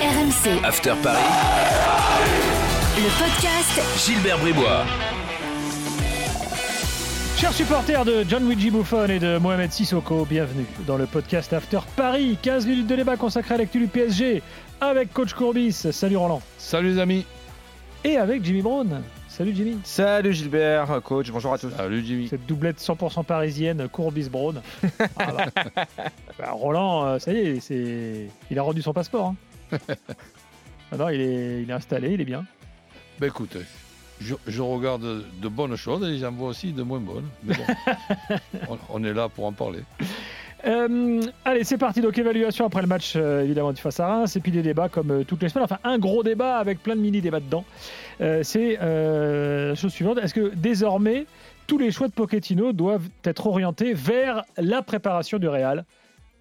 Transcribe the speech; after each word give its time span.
RMC. 0.00 0.64
After 0.64 0.94
Paris. 1.02 1.18
Le 2.96 3.18
podcast 3.18 4.06
Gilbert 4.06 4.38
Bribois. 4.38 4.84
Chers 7.36 7.52
supporters 7.52 8.04
de 8.06 8.24
John 8.26 8.46
Luigi 8.48 8.70
Buffon 8.70 9.06
et 9.10 9.18
de 9.18 9.36
Mohamed 9.36 9.70
Sissoko, 9.70 10.24
bienvenue 10.24 10.64
dans 10.86 10.96
le 10.96 11.04
podcast 11.04 11.52
After 11.52 11.80
Paris. 11.96 12.38
15 12.40 12.66
minutes 12.66 12.86
de 12.86 12.96
débat 12.96 13.16
consacré 13.18 13.56
à 13.56 13.58
l'actu 13.58 13.78
du 13.78 13.88
PSG 13.88 14.42
avec 14.80 15.12
coach 15.12 15.34
Courbis. 15.34 15.72
Salut 15.92 16.16
Roland. 16.16 16.40
Salut 16.56 16.94
les 16.94 16.98
amis. 16.98 17.26
Et 18.02 18.16
avec 18.16 18.42
Jimmy 18.42 18.62
Brown. 18.62 19.02
Salut 19.28 19.54
Jimmy. 19.54 19.78
Salut 19.84 20.32
Gilbert, 20.32 21.00
coach, 21.04 21.30
bonjour 21.30 21.52
à 21.52 21.58
tous. 21.58 21.70
Salut 21.76 22.02
Jimmy. 22.04 22.28
Cette 22.28 22.46
doublette 22.46 22.80
100% 22.80 23.22
parisienne, 23.24 23.86
Courbis 23.92 24.28
Brown. 24.30 24.62
Voilà. 25.16 25.46
Bah, 26.38 26.50
Roland, 26.52 27.04
euh, 27.06 27.18
ça 27.18 27.32
y 27.32 27.36
est, 27.36 27.60
c'est... 27.60 28.28
il 28.50 28.58
a 28.58 28.62
rendu 28.62 28.80
son 28.80 28.94
passeport. 28.94 29.26
hein. 29.26 29.34
Non, 30.98 31.08
il 31.08 31.20
est... 31.20 31.62
il 31.62 31.70
est 31.70 31.72
installé, 31.72 32.14
il 32.14 32.20
est 32.20 32.24
bien. 32.24 32.44
Ben 33.20 33.28
écoute, 33.28 33.56
je, 34.20 34.34
je 34.46 34.60
regarde 34.60 35.24
de 35.40 35.48
bonnes 35.48 35.76
choses 35.76 36.02
et 36.08 36.18
j'en 36.18 36.32
vois 36.32 36.48
aussi 36.48 36.72
de 36.72 36.82
moins 36.82 36.98
bonnes. 36.98 37.28
Mais 37.44 37.54
bon, 37.54 38.36
on, 38.70 38.78
on 38.88 39.04
est 39.04 39.12
là 39.12 39.28
pour 39.28 39.46
en 39.46 39.52
parler. 39.52 39.80
Euh, 40.66 41.22
allez, 41.44 41.64
c'est 41.64 41.78
parti. 41.78 42.00
Donc, 42.00 42.18
évaluation 42.18 42.66
après 42.66 42.82
le 42.82 42.86
match, 42.86 43.14
euh, 43.16 43.44
évidemment, 43.44 43.72
du 43.72 43.80
face 43.80 44.00
à 44.00 44.06
Reims. 44.06 44.36
Et 44.36 44.40
puis 44.40 44.52
des 44.52 44.62
débats 44.62 44.88
comme 44.88 45.10
euh, 45.10 45.24
toutes 45.24 45.42
les 45.42 45.48
semaines. 45.48 45.64
Enfin, 45.64 45.78
un 45.84 45.98
gros 45.98 46.22
débat 46.22 46.58
avec 46.58 46.82
plein 46.82 46.96
de 46.96 47.00
mini-débats 47.00 47.40
dedans. 47.40 47.64
C'est 48.42 48.76
la 48.80 49.74
chose 49.74 49.92
suivante. 49.92 50.18
Est-ce 50.18 50.34
que 50.34 50.52
désormais, 50.54 51.26
tous 51.66 51.78
les 51.78 51.90
choix 51.90 52.08
de 52.08 52.12
Pochettino 52.12 52.72
doivent 52.72 53.08
être 53.24 53.46
orientés 53.46 53.94
vers 53.94 54.42
la 54.58 54.82
préparation 54.82 55.38
du 55.38 55.48
Real? 55.48 55.84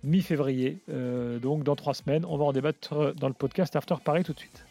Mi-février 0.03 0.77
Euh, 0.89 1.39
Donc, 1.39 1.63
dans 1.63 1.76
trois 1.76 1.94
semaines, 1.94 2.26
on 2.26 2.38
va 2.38 2.45
en 2.45 2.53
débattre 2.53 2.94
euh, 2.94 3.13
dans 3.13 3.27
le 3.27 3.34
podcast 3.34 3.76
After 3.76 3.95
Paris 4.03 4.23
tout 4.23 4.34
de 4.34 4.39
suite. 4.39 4.66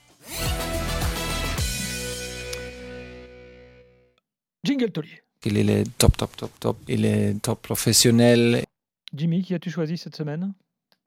Jingle 4.64 4.90
Tollier. 4.90 5.22
Il 5.44 5.70
est 5.70 5.84
top, 5.98 6.16
top, 6.16 6.36
top, 6.36 6.50
top. 6.60 6.76
Il 6.88 7.04
est 7.04 7.40
top 7.40 7.62
professionnel. 7.62 8.62
Jimmy, 9.14 9.42
qui 9.42 9.54
as-tu 9.54 9.70
choisi 9.70 9.96
cette 9.96 10.16
semaine? 10.16 10.52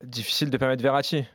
Difficile 0.04 0.50
de 0.50 0.58
permettre 0.58 0.82
Verratti. 0.82 1.26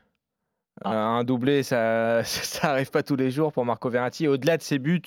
Ah. 0.85 0.93
Euh, 0.93 1.19
un 1.21 1.25
doublé, 1.25 1.63
ça 1.63 2.23
ça 2.25 2.73
arrive 2.73 2.91
pas 2.91 3.03
tous 3.03 3.17
les 3.17 3.31
jours 3.31 3.53
pour 3.53 3.65
Marco 3.65 3.89
Verratti. 3.91 4.27
Au-delà 4.29 4.57
de 4.57 4.63
ses 4.63 4.79
buts, 4.79 5.03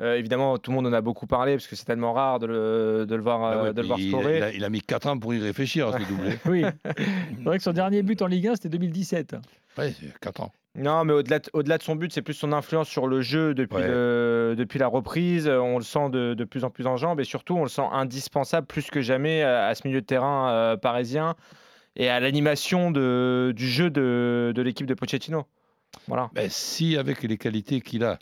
euh, 0.00 0.16
évidemment, 0.16 0.58
tout 0.58 0.70
le 0.70 0.76
monde 0.76 0.86
en 0.86 0.92
a 0.92 1.00
beaucoup 1.00 1.26
parlé 1.26 1.52
parce 1.54 1.66
que 1.66 1.76
c'est 1.76 1.84
tellement 1.84 2.12
rare 2.12 2.38
de 2.38 2.46
le, 2.46 3.06
de 3.08 3.14
le 3.14 3.22
voir, 3.22 3.42
Ah 3.44 3.52
euh, 3.54 3.62
ouais, 3.64 3.72
de 3.74 3.80
le 3.80 3.86
voir 3.86 3.98
il, 3.98 4.08
scorer. 4.10 4.36
il 4.38 4.42
a, 4.42 4.52
il 4.52 4.64
a 4.64 4.70
mis 4.70 4.80
4 4.80 5.06
ans 5.08 5.18
pour 5.18 5.34
y 5.34 5.38
réfléchir 5.40 5.88
à 5.88 5.98
ce 5.98 6.06
doublé. 6.08 6.38
Oui. 6.46 6.64
c'est 6.96 7.42
vrai 7.44 7.58
que 7.58 7.62
son 7.64 7.72
dernier 7.72 8.02
but 8.02 8.20
en 8.22 8.26
Ligue 8.26 8.48
1, 8.48 8.54
c'était 8.56 8.68
2017. 8.70 9.36
Ouais, 9.78 9.94
4 10.20 10.40
ans. 10.40 10.52
Non, 10.76 11.04
mais 11.04 11.12
au-delà 11.12 11.40
de, 11.40 11.50
au-delà 11.52 11.78
de 11.78 11.82
son 11.82 11.96
but, 11.96 12.12
c'est 12.12 12.22
plus 12.22 12.34
son 12.34 12.52
influence 12.52 12.88
sur 12.88 13.08
le 13.08 13.20
jeu 13.22 13.54
depuis, 13.54 13.76
Ouais. 13.78 13.88
le- 13.88 14.54
depuis 14.56 14.78
la 14.78 14.86
reprise. 14.86 15.48
Euh, 15.48 15.58
On 15.58 15.78
le 15.78 15.84
sent 15.84 16.10
de, 16.10 16.34
de 16.34 16.44
plus 16.44 16.62
en 16.64 16.70
plus 16.70 16.86
en 16.86 16.96
jambes 16.96 17.18
et 17.20 17.24
surtout, 17.24 17.56
on 17.56 17.64
le 17.64 17.68
sent 17.68 17.82
indispensable 17.90 18.66
plus 18.68 18.88
que 18.88 19.00
jamais 19.00 19.42
à, 19.42 19.66
à 19.66 19.74
ce 19.74 19.86
milieu 19.86 20.00
de 20.00 20.06
terrain 20.06 20.48
euh, 20.50 20.76
parisien 20.76 21.34
et 21.96 22.08
à 22.08 22.20
l'animation 22.20 22.92
de- 22.92 23.52
du 23.56 23.68
jeu 23.68 23.90
de, 23.90 24.52
de 24.54 24.62
l'équipe 24.62 24.86
de 24.86 24.94
Pochettino. 24.94 25.44
Voilà. 26.06 26.30
Ben, 26.34 26.48
si 26.48 26.96
avec 26.96 27.24
les 27.24 27.36
qualités 27.36 27.80
qu'il 27.80 28.04
a, 28.04 28.18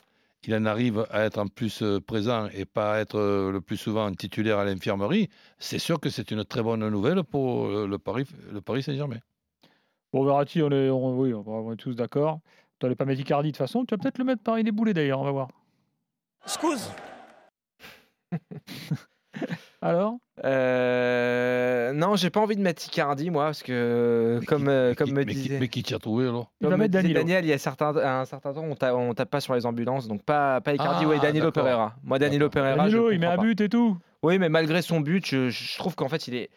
il 0.46 0.54
en 0.54 0.64
arrive 0.66 1.06
à 1.10 1.24
être 1.24 1.38
en 1.38 1.46
plus 1.48 1.82
présent 2.06 2.48
et 2.54 2.64
pas 2.64 2.94
à 2.94 2.98
être 3.00 3.50
le 3.52 3.60
plus 3.60 3.76
souvent 3.76 4.12
titulaire 4.12 4.58
à 4.58 4.64
l'infirmerie, 4.64 5.28
c'est 5.58 5.78
sûr 5.78 5.98
que 6.00 6.10
c'est 6.10 6.30
une 6.30 6.44
très 6.44 6.62
bonne 6.62 6.88
nouvelle 6.88 7.22
pour 7.24 7.66
le 7.68 7.98
Paris, 7.98 8.24
le 8.52 8.60
Paris 8.60 8.82
Saint-Germain. 8.82 9.18
Bon, 10.12 10.24
Verratti, 10.24 10.62
on 10.62 10.70
est, 10.70 10.88
on- 10.90 11.18
oui, 11.18 11.34
on 11.34 11.72
est 11.72 11.76
tous 11.76 11.94
d'accord. 11.94 12.40
Tu 12.78 12.86
n'allais 12.86 12.94
pas 12.96 13.04
mettre 13.04 13.20
Icardi 13.20 13.48
de 13.48 13.52
toute 13.52 13.58
façon. 13.58 13.84
Tu 13.84 13.94
vas 13.94 13.98
peut-être 13.98 14.18
le 14.18 14.24
mettre 14.24 14.42
par 14.42 14.58
il 14.58 14.66
est 14.68 14.72
boulé 14.72 14.94
d'ailleurs, 14.94 15.20
on 15.20 15.24
va 15.24 15.32
voir. 15.32 15.48
Alors? 19.82 20.16
Euh, 20.44 21.67
non, 21.92 22.16
j'ai 22.16 22.30
pas 22.30 22.40
envie 22.40 22.56
de 22.56 22.60
mettre 22.60 22.84
Icardi, 22.86 23.30
moi, 23.30 23.44
parce 23.46 23.62
que 23.62 24.38
Mais 24.40 24.46
comme, 24.46 24.62
qui- 24.64 24.68
euh, 24.70 24.94
comme 24.94 25.06
qui- 25.08 25.12
me 25.14 25.24
mais 25.24 25.26
qui- 25.26 25.34
disait, 25.42 25.58
mais 25.60 25.68
qui 25.68 25.82
t'y 25.82 25.94
a 25.94 25.98
trouvé 25.98 26.24
alors 26.28 26.50
Il 26.60 26.64
comme 26.68 26.70
va 26.72 26.76
me 26.84 26.88
disait. 26.88 27.12
Daniel, 27.14 27.44
il 27.44 27.48
y 27.48 27.52
a 27.52 27.58
certains, 27.58 27.96
un 27.96 28.24
certain 28.24 28.52
temps, 28.52 28.64
on, 28.64 28.74
ta- 28.74 28.94
on 28.96 29.14
tape 29.14 29.30
pas 29.30 29.40
sur 29.40 29.54
les 29.54 29.66
ambulances, 29.66 30.08
donc 30.08 30.22
pas, 30.22 30.60
pas 30.60 30.74
Icardi, 30.74 31.04
Ah, 31.04 31.08
ouais, 31.08 31.18
Danilo. 31.18 31.50
Pereira. 31.52 31.94
Moi, 32.02 32.18
Danilo. 32.18 32.48
Pereira, 32.48 32.76
Danilo, 32.76 33.08
je 33.10 33.14
il 33.14 33.20
met 33.20 33.26
un 33.26 33.36
but 33.36 33.60
et 33.60 33.68
tout. 33.68 33.96
Oui, 34.22 34.38
mais 34.38 34.48
malgré 34.48 34.82
son 34.82 35.00
but, 35.00 35.24
je, 35.26 35.48
je 35.50 35.76
trouve 35.78 35.94
qu'en 35.94 36.08
fait, 36.08 36.26
il 36.28 36.34
est, 36.34 36.50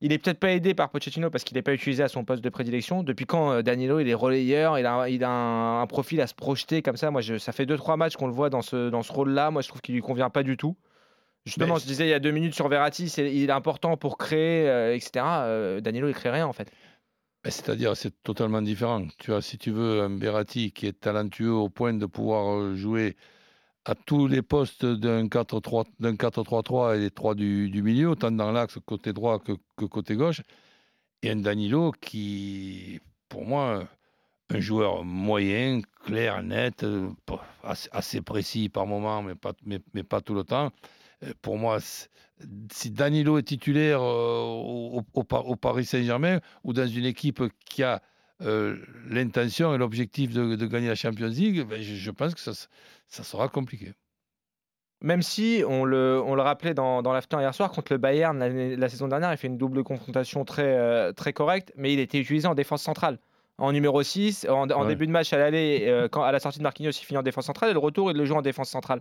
il 0.00 0.12
est 0.12 0.18
peut-être 0.18 0.38
pas 0.40 0.50
aidé 0.50 0.74
par 0.74 0.88
Pochettino 0.90 1.30
parce 1.30 1.44
qu'il 1.44 1.56
n'est 1.56 1.62
pas 1.62 1.72
utilisé 1.74 2.02
à 2.02 2.08
son 2.08 2.24
poste 2.24 2.42
de 2.42 2.48
prédilection. 2.48 3.02
Depuis 3.02 3.24
quand 3.26 3.52
euh, 3.52 3.62
Danilo, 3.62 4.00
il 4.00 4.08
est 4.08 4.14
relayeur, 4.14 4.78
il 4.78 4.86
a, 4.86 5.08
il 5.08 5.22
a 5.24 5.30
un, 5.30 5.82
un 5.82 5.86
profil 5.86 6.20
à 6.20 6.26
se 6.26 6.34
projeter 6.34 6.82
comme 6.82 6.96
ça? 6.96 7.10
Moi, 7.10 7.20
je, 7.20 7.38
ça 7.38 7.52
fait 7.52 7.66
2-3 7.66 7.96
matchs 7.96 8.16
qu'on 8.16 8.26
le 8.26 8.32
voit 8.32 8.50
dans 8.50 8.62
ce, 8.62 8.90
dans 8.90 9.02
ce 9.02 9.12
rôle-là. 9.12 9.50
Moi, 9.50 9.62
je 9.62 9.68
trouve 9.68 9.80
qu'il 9.80 9.94
lui 9.94 10.00
convient 10.02 10.28
pas 10.30 10.42
du 10.42 10.56
tout. 10.56 10.76
Justement, 11.44 11.74
Mais- 11.74 11.80
je 11.80 11.86
disais 11.86 12.06
il 12.06 12.10
y 12.10 12.14
a 12.14 12.20
deux 12.20 12.30
minutes 12.30 12.54
sur 12.54 12.68
Verratti, 12.68 13.08
c'est, 13.08 13.34
il 13.34 13.48
est 13.48 13.52
important 13.52 13.96
pour 13.96 14.16
créer, 14.16 14.68
euh, 14.68 14.94
etc. 14.94 15.24
Euh, 15.42 15.80
Danilo, 15.80 16.08
il 16.08 16.14
crée 16.14 16.30
rien 16.30 16.46
en 16.46 16.52
fait. 16.52 16.70
Ben, 17.42 17.50
C'est-à-dire, 17.50 17.96
c'est 17.96 18.22
totalement 18.22 18.62
différent. 18.62 19.04
Tu 19.18 19.32
as, 19.32 19.40
si 19.40 19.58
tu 19.58 19.72
veux, 19.72 20.02
un 20.02 20.10
Berratti 20.10 20.70
qui 20.70 20.86
est 20.86 21.00
talentueux 21.00 21.50
au 21.52 21.68
point 21.68 21.92
de 21.94 22.06
pouvoir 22.06 22.56
euh, 22.60 22.76
jouer 22.76 23.16
à 23.84 23.96
tous 23.96 24.28
les 24.28 24.42
postes 24.42 24.84
d'un 24.86 25.26
4-3 25.26 25.84
d'un 25.98 26.14
4-3-3 26.14 26.94
et 26.96 27.00
les 27.00 27.10
trois 27.10 27.34
du, 27.34 27.68
du 27.68 27.82
milieu, 27.82 28.10
autant 28.10 28.30
dans 28.30 28.52
l'axe 28.52 28.78
côté 28.86 29.12
droit 29.12 29.40
que, 29.40 29.52
que 29.76 29.84
côté 29.86 30.14
gauche, 30.14 30.42
et 31.24 31.30
un 31.30 31.36
Danilo 31.36 31.90
qui, 32.00 33.00
pour 33.28 33.44
moi, 33.44 33.82
un 34.50 34.60
joueur 34.60 35.02
moyen, 35.04 35.80
clair, 36.04 36.40
net, 36.44 36.86
assez, 37.64 37.88
assez 37.90 38.20
précis 38.20 38.68
par 38.68 38.86
moment, 38.86 39.20
mais 39.22 39.34
pas, 39.34 39.52
mais, 39.64 39.80
mais 39.94 40.04
pas 40.04 40.20
tout 40.20 40.34
le 40.34 40.44
temps. 40.44 40.70
Euh, 41.22 41.32
Pour 41.42 41.58
moi, 41.58 41.78
si 42.72 42.90
Danilo 42.90 43.38
est 43.38 43.42
titulaire 43.42 44.00
euh, 44.02 44.40
au, 44.42 44.98
au- 44.98 45.20
au 45.20 45.24
Par- 45.24 45.46
au 45.48 45.56
Paris 45.56 45.84
Saint-Germain 45.84 46.40
ou 46.64 46.72
dans 46.72 46.86
une 46.86 47.04
équipe 47.04 47.42
qui 47.64 47.82
a 47.82 48.02
euh, 48.40 48.76
l'intention 49.08 49.74
et 49.74 49.78
l'objectif 49.78 50.32
de, 50.32 50.56
gagner 50.66 50.88
la 50.88 50.94
Champions 50.96 51.28
League, 51.28 51.62
ben, 51.68 51.80
je, 51.80 52.10
pense 52.10 52.34
que 52.34 52.40
ça, 52.40 52.52
sera 53.08 53.48
compliqué. 53.48 53.92
Même 55.00 55.22
si 55.22 55.62
on 55.66 55.84
le, 55.84 56.20
rappelait 56.20 56.74
dans, 56.74 57.02
dans 57.02 57.12
l'after 57.12 57.38
hier 57.38 57.54
soir, 57.54 57.70
contre 57.70 57.92
le 57.92 57.98
Bayern 57.98 58.38
la 58.38 58.88
saison 58.88 59.08
dernière, 59.08 59.32
il 59.32 59.36
fait 59.36 59.48
une 59.48 59.58
double 59.58 59.82
confrontation 59.84 60.44
très, 60.44 61.12
très 61.14 61.32
correcte, 61.32 61.72
mais 61.76 61.92
il 61.92 61.98
était 62.00 62.18
utilisé 62.18 62.46
en 62.46 62.54
défense 62.54 62.82
centrale. 62.82 63.18
En 63.62 63.70
numéro 63.72 64.02
6, 64.02 64.46
en, 64.50 64.68
en 64.70 64.82
Ouais. 64.82 64.88
début 64.88 65.06
de 65.06 65.12
match 65.12 65.32
à 65.32 65.38
l'aller, 65.38 65.84
euh, 65.86 66.08
quand, 66.08 66.22
à 66.22 66.32
la 66.32 66.40
sortie 66.40 66.58
de 66.58 66.64
Marquinhos, 66.64 66.90
il 66.90 67.04
finit 67.04 67.18
en 67.18 67.22
défense 67.22 67.46
centrale, 67.46 67.70
et 67.70 67.72
le 67.72 67.78
retour, 67.78 68.10
il 68.10 68.16
le 68.16 68.24
joue 68.24 68.34
en 68.34 68.42
défense 68.42 68.68
centrale. 68.68 69.00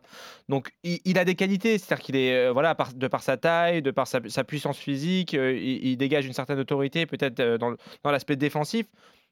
Donc 0.50 0.72
il, 0.84 1.00
il 1.04 1.18
a 1.18 1.26
des 1.26 1.36
qualités, 1.36 1.78
c'est-à-dire 1.80 2.06
qu'il 2.06 2.16
est, 2.16 2.36
euh, 2.48 2.52
voilà, 2.52 2.76
par- 2.76 2.94
de 2.94 3.08
par 3.08 3.24
sa 3.24 3.38
taille, 3.38 3.82
de 3.82 3.90
par 3.92 4.06
sa, 4.08 4.20
sa 4.28 4.44
puissance 4.44 4.78
physique, 4.78 5.34
euh, 5.34 5.52
il, 5.54 5.86
il 5.88 5.98
dégage 5.98 6.26
une 6.28 6.34
certaine 6.34 6.60
autorité, 6.60 7.06
peut-être 7.08 7.42
dans, 7.58 7.76
l'aspect 8.12 8.36
défensif. 8.36 8.86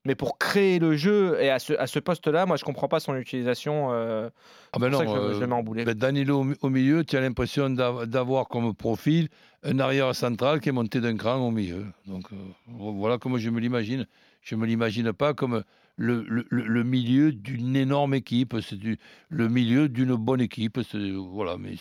Mais 0.05 0.15
pour 0.15 0.37
créer 0.37 0.79
le 0.79 0.95
jeu 0.95 1.37
et 1.41 1.49
à 1.49 1.59
ce, 1.59 1.73
à 1.73 1.85
ce 1.85 1.99
poste-là, 1.99 2.45
moi 2.45 2.55
je 2.55 2.63
comprends 2.63 2.87
pas 2.87 3.01
son 3.01 3.15
utilisation. 3.17 3.89
euh, 3.91 4.29
Ah 4.71 4.79
ben 4.79 4.89
pour 4.89 4.99
ça 4.99 5.05
non, 5.05 5.13
que 5.13 5.27
je, 5.29 5.33
je 5.35 5.39
le 5.41 5.47
mets 5.47 5.53
en 5.55 5.61
boulet. 5.61 5.83
ben, 5.83 5.93
Danilo 5.93 6.39
au, 6.39 6.43
mi- 6.45 6.55
au 6.61 6.69
milieu, 6.69 7.03
tu 7.03 7.17
as 7.17 7.21
l'impression 7.21 7.69
d'av- 7.69 8.05
d'avoir 8.05 8.47
comme 8.47 8.73
profil 8.73 9.27
un 9.63 9.77
arrière 9.79 10.15
central 10.15 10.61
qui 10.61 10.69
est 10.69 10.71
monté 10.71 11.01
d'un 11.01 11.17
cran 11.17 11.35
au 11.35 11.51
milieu. 11.51 11.85
Donc 12.07 12.23
euh, 12.31 12.35
voilà 12.67 13.17
comment 13.17 13.37
je 13.37 13.49
me 13.49 13.59
l'imagine. 13.59 14.07
Je 14.41 14.55
ne 14.55 14.61
me 14.61 14.65
l'imagine 14.65 15.11
pas 15.13 15.33
comme 15.33 15.63
le, 16.01 16.23
le- 16.29 16.45
le- 16.49 16.65
le 16.65 16.83
milieu 16.83 17.33
d'une 17.33 17.75
énorme 17.75 18.13
équipe. 18.13 18.55
C'est 18.61 18.77
du- 18.79 18.97
le 19.29 19.49
milieu 19.49 19.89
d'une 19.89 20.15
bonne 20.15 20.39
équipe. 20.39 20.79
c'est- 20.89 21.11
Voilà, 21.11 21.57
mais 21.57 21.73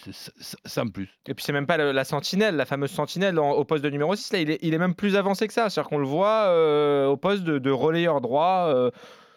sans 0.64 0.88
plus. 0.88 1.08
Et 1.28 1.34
puis 1.34 1.44
c'est 1.44 1.52
même 1.52 1.66
pas 1.68 1.76
le- 1.76 1.92
la 1.92 2.04
sentinelle, 2.04 2.56
la 2.56 2.66
fameuse 2.66 2.90
sentinelle 2.90 3.38
en- 3.38 3.52
au 3.52 3.64
poste 3.64 3.84
de 3.84 3.90
numéro 3.90 4.14
6, 4.16 4.32
là, 4.32 4.40
il 4.40 4.50
est, 4.50 4.58
il 4.62 4.74
est 4.74 4.78
même 4.78 4.94
plus 4.94 5.14
avancé 5.16 5.46
que 5.46 5.52
ça. 5.52 5.70
C'est-à-dire 5.70 5.88
qu'on 5.88 5.98
le 5.98 6.06
voit 6.06 6.46
euh, 6.48 7.06
au 7.06 7.16
poste 7.16 7.44
de, 7.44 7.58
de 7.58 7.70
relayeur 7.70 8.20
droit. 8.20 8.66
euh, 8.74 8.90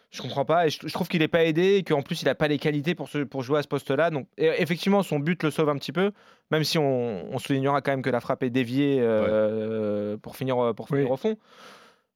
je 0.10 0.22
comprends 0.22 0.44
pas. 0.44 0.66
Et 0.68 0.70
je, 0.72 0.80
je 0.88 0.92
trouve 0.94 1.08
qu'il 1.08 1.20
n'est 1.22 1.28
pas 1.30 1.46
aidé 1.46 1.76
et 1.76 1.84
qu'en 1.84 2.02
plus 2.02 2.22
il 2.22 2.26
n'a 2.26 2.36
pas 2.36 2.48
les 2.50 2.58
qualités 2.58 2.96
pour, 2.96 3.08
se- 3.08 3.20
pour 3.24 3.44
jouer 3.44 3.60
à 3.60 3.62
ce 3.62 3.68
poste-là. 3.68 4.10
Donc 4.10 4.28
et 4.40 4.48
effectivement, 4.62 5.04
son 5.04 5.20
but 5.20 5.42
le 5.44 5.52
sauve 5.52 5.70
un 5.70 5.78
petit 5.78 5.92
peu, 5.94 6.12
même 6.50 6.64
si 6.64 6.78
on, 6.80 7.32
on 7.34 7.38
soulignera 7.40 7.82
quand 7.82 7.92
même 7.92 8.02
que 8.02 8.10
la 8.10 8.20
frappe 8.20 8.42
est 8.44 8.50
déviée 8.50 8.98
euh, 9.00 10.18
pour 10.18 10.36
finir, 10.36 10.74
pour 10.76 10.88
finir 10.88 11.06
Oui. 11.06 11.12
au 11.12 11.18
fond. 11.18 11.38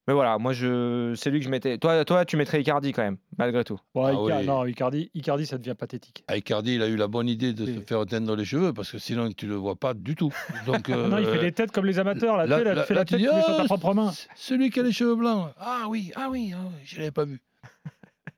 Mais 0.07 0.13
voilà, 0.13 0.37
moi 0.37 0.53
je, 0.53 1.13
c'est 1.15 1.31
lui 1.31 1.39
que 1.39 1.45
je 1.45 1.49
mettais. 1.49 1.79
Toi, 1.79 2.05
toi, 2.05 2.25
tu 2.25 2.37
mettrais 2.37 2.61
Icardi 2.61 2.91
quand 2.91 3.01
même, 3.01 3.17
malgré 3.39 3.63
tout. 3.63 3.79
Bon, 3.95 4.05
Ah 4.05 4.13
oui. 4.39 4.45
Non, 4.45 4.63
Icardi, 4.65 5.09
Icardi, 5.15 5.47
ça 5.47 5.57
devient 5.57 5.73
pathétique. 5.73 6.23
Ah, 6.27 6.37
Icardi, 6.37 6.75
il 6.75 6.81
a 6.83 6.87
eu 6.87 6.95
la 6.95 7.07
bonne 7.07 7.27
idée 7.27 7.53
de 7.53 7.65
Oui. 7.65 7.75
se 7.75 7.79
faire 7.81 8.05
teindre 8.05 8.35
les 8.35 8.45
cheveux 8.45 8.71
parce 8.71 8.91
que 8.91 8.99
sinon 8.99 9.31
tu 9.31 9.45
ne 9.47 9.51
le 9.51 9.55
vois 9.57 9.75
pas 9.75 9.93
du 9.95 10.13
tout. 10.15 10.31
Donc, 10.67 10.89
non, 10.89 11.17
il 11.17 11.25
fait 11.25 11.37
euh, 11.37 11.41
des 11.41 11.51
têtes 11.51 11.71
comme 11.71 11.85
les 11.87 11.97
amateurs. 11.97 12.37
Là, 12.37 12.45
sais, 12.45 12.63
là, 12.63 12.73
là- 12.75 12.81
tu 12.83 12.87
fais 12.87 12.93
la 12.93 13.05
tête 13.05 13.17
dis, 13.17 13.25
mets 13.25 13.41
sur 13.41 13.55
ta 13.57 13.61
Ah, 13.63 13.65
propre 13.65 13.93
main. 13.95 14.11
Celui 14.35 14.69
qui 14.69 14.79
a 14.79 14.83
les 14.83 14.91
cheveux 14.91 15.15
blancs. 15.15 15.49
Ah 15.57 15.85
oui, 15.89 16.11
ah 16.15 16.27
oui, 16.29 16.51
ah 16.55 16.59
oui, 16.67 16.73
je 16.85 16.95
ne 16.95 16.99
l'avais 16.99 17.11
pas 17.11 17.25
vu. 17.25 17.41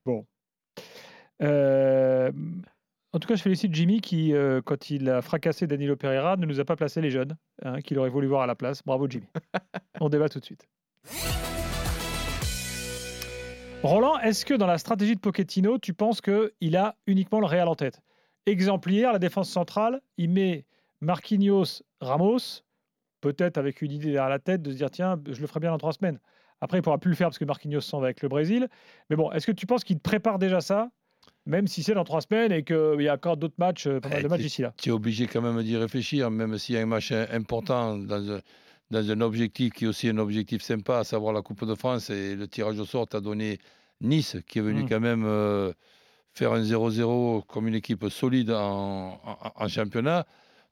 Euh, 1.41 2.31
en 3.13 3.19
tout 3.19 3.27
cas, 3.27 3.35
je 3.35 3.41
félicite 3.41 3.73
Jimmy 3.73 4.01
qui, 4.01 4.33
euh, 4.33 4.61
quand 4.63 4.89
il 4.89 5.09
a 5.09 5.21
fracassé 5.21 5.67
Danilo 5.67 5.95
Pereira, 5.95 6.35
ne 6.37 6.45
nous 6.45 6.59
a 6.59 6.65
pas 6.65 6.75
placé 6.75 7.01
les 7.01 7.11
jeunes 7.11 7.37
hein, 7.63 7.81
qu'il 7.81 7.97
aurait 7.99 8.09
voulu 8.09 8.27
voir 8.27 8.41
à 8.41 8.47
la 8.47 8.55
place. 8.55 8.81
Bravo 8.83 9.07
Jimmy. 9.09 9.25
On 10.01 10.09
débat 10.09 10.29
tout 10.29 10.39
de 10.39 10.45
suite. 10.45 10.67
Roland, 13.83 14.19
est-ce 14.19 14.45
que 14.45 14.53
dans 14.53 14.67
la 14.67 14.77
stratégie 14.77 15.15
de 15.15 15.19
Pochettino, 15.19 15.77
tu 15.77 15.93
penses 15.93 16.19
qu'il 16.19 16.75
a 16.75 16.95
uniquement 17.05 17.39
le 17.39 17.45
Real 17.45 17.67
en 17.67 17.75
tête? 17.75 18.01
Exemple 18.45 18.91
hier, 18.91 19.13
la 19.13 19.19
défense 19.19 19.49
centrale, 19.49 20.01
il 20.17 20.29
met 20.29 20.65
Marquinhos, 20.99 21.83
Ramos, 22.01 22.63
peut-être 23.21 23.57
avec 23.57 23.81
une 23.81 23.91
idée 23.91 24.11
derrière 24.11 24.29
la 24.29 24.39
tête 24.39 24.61
de 24.61 24.71
se 24.71 24.77
dire 24.77 24.89
tiens, 24.89 25.21
je 25.29 25.39
le 25.39 25.47
ferai 25.47 25.59
bien 25.59 25.71
dans 25.71 25.77
trois 25.77 25.93
semaines. 25.93 26.19
Après, 26.59 26.77
il 26.77 26.79
ne 26.79 26.83
pourra 26.83 26.97
plus 26.97 27.11
le 27.11 27.15
faire 27.15 27.27
parce 27.27 27.37
que 27.37 27.45
Marquinhos 27.45 27.81
s'en 27.81 27.99
va 27.99 28.07
avec 28.07 28.21
le 28.23 28.29
Brésil. 28.29 28.67
Mais 29.09 29.15
bon, 29.15 29.31
est-ce 29.31 29.45
que 29.45 29.51
tu 29.51 29.67
penses 29.67 29.83
qu'il 29.83 29.99
prépare 29.99 30.39
déjà 30.39 30.61
ça 30.61 30.89
même 31.45 31.67
si 31.67 31.81
c'est 31.81 31.93
dans 31.93 32.03
trois 32.03 32.19
semaines 32.19 32.51
et 32.51 32.63
qu'il 32.63 33.01
y 33.01 33.07
a 33.07 33.13
encore 33.13 33.37
d'autres 33.37 33.55
matchs, 33.57 33.87
euh, 33.87 34.01
pas 34.01 34.09
mal 34.09 34.21
de 34.21 34.27
matchs 34.27 34.41
ici 34.41 34.61
là? 34.61 34.73
Tu 34.77 34.89
es 34.89 34.91
obligé 34.91 35.27
quand 35.27 35.41
même 35.41 35.63
d'y 35.63 35.77
réfléchir, 35.77 36.29
même 36.29 36.57
s'il 36.57 36.75
y 36.75 36.77
a 36.77 36.81
un 36.81 36.85
match 36.85 37.11
important 37.11 37.97
dans 37.97 38.31
un, 38.33 38.39
dans 38.91 39.09
un 39.11 39.21
objectif 39.21 39.73
qui 39.73 39.85
est 39.85 39.87
aussi 39.87 40.09
un 40.09 40.17
objectif 40.17 40.61
sympa, 40.61 40.99
à 40.99 41.03
savoir 41.03 41.33
la 41.33 41.41
Coupe 41.41 41.65
de 41.65 41.75
France 41.75 42.09
et 42.09 42.35
le 42.35 42.47
tirage 42.47 42.79
au 42.79 42.85
sort 42.85 43.07
a 43.13 43.19
donné 43.19 43.59
Nice, 44.01 44.37
qui 44.47 44.59
est 44.59 44.61
venu 44.61 44.83
Mm. 44.83 44.89
quand 44.89 44.99
même 44.99 45.23
euh, 45.25 45.73
faire 46.33 46.53
un 46.53 46.61
0-0 46.61 47.41
comme 47.47 47.67
une 47.67 47.75
équipe 47.75 48.07
solide 48.09 48.51
en, 48.51 49.19
en- 49.23 49.37
en 49.55 49.67
championnat. 49.67 50.25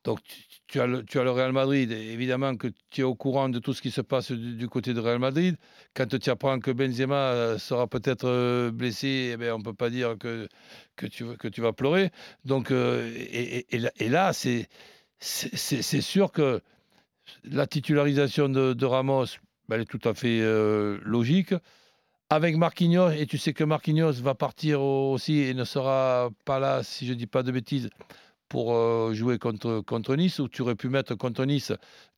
Donc 0.03 0.21
tu, 0.23 0.35
tu 0.67 0.79
as 0.79 0.85
le, 0.85 1.03
tu 1.03 1.19
as 1.19 1.23
le 1.23 1.31
Real 1.31 1.51
Madrid, 1.51 1.91
et 1.91 2.11
évidemment 2.13 2.55
que 2.55 2.67
tu 2.91 3.01
es 3.01 3.03
au 3.03 3.15
courant 3.15 3.49
de 3.49 3.57
tout 3.57 3.73
ce 3.73 3.81
qui 3.81 3.89
se 3.89 4.01
passe 4.01 4.31
du, 4.31 4.53
du 4.53 4.67
côté 4.69 4.93
de 4.93 4.99
Real 4.99 5.17
Madrid. 5.17 5.55
Quand 5.95 6.05
tu 6.19 6.29
apprends 6.29 6.59
que 6.59 6.69
Benzema 6.69 7.15
euh, 7.15 7.57
sera 7.57 7.87
peut-être 7.87 8.25
euh, 8.27 8.69
blessé, 8.71 9.31
eh 9.33 9.37
ben, 9.37 9.53
on 9.53 9.57
ne 9.57 9.63
peut 9.63 9.73
pas 9.73 9.89
dire 9.89 10.15
que, 10.19 10.47
que, 10.95 11.07
tu, 11.07 11.25
que 11.37 11.47
tu 11.47 11.61
vas 11.61 11.73
pleurer. 11.73 12.11
Donc, 12.45 12.69
euh, 12.69 13.11
et, 13.15 13.65
et- 13.75 13.87
et 13.97 14.09
là- 14.09 14.31
c'est 14.33 16.01
sûr 16.01 16.31
que 16.31 16.61
la 17.43 17.67
titularisation 17.67 18.49
de, 18.49 18.73
de 18.73 18.85
Ramos, 18.85 19.25
ben, 19.67 19.75
elle 19.75 19.81
est 19.81 19.85
tout 19.85 20.01
à 20.07 20.13
fait 20.13 20.39
euh, 20.41 20.99
logique. 21.03 21.53
Avec 22.29 22.57
Marquinhos, 22.57 23.11
et 23.11 23.27
tu 23.27 23.37
sais 23.37 23.53
que 23.53 23.63
Marquinhos 23.63 24.13
va 24.13 24.33
partir 24.33 24.81
au- 24.81 25.13
aussi 25.13 25.39
et 25.41 25.53
ne 25.53 25.63
sera 25.63 26.29
pas 26.43 26.59
là, 26.59 26.81
si 26.81 27.05
je 27.05 27.13
ne 27.13 27.17
dis 27.17 27.27
pas 27.27 27.43
de 27.43 27.51
bêtises, 27.51 27.89
pour 28.49 28.73
euh, 28.73 29.13
jouer 29.13 29.37
contre, 29.37 29.81
contre 29.81 30.15
Nice, 30.15 30.39
où 30.39 30.47
tu 30.47 30.61
aurais 30.63 30.75
pu 30.75 30.89
mettre 30.89 31.15
contre 31.15 31.45
Nice 31.45 31.71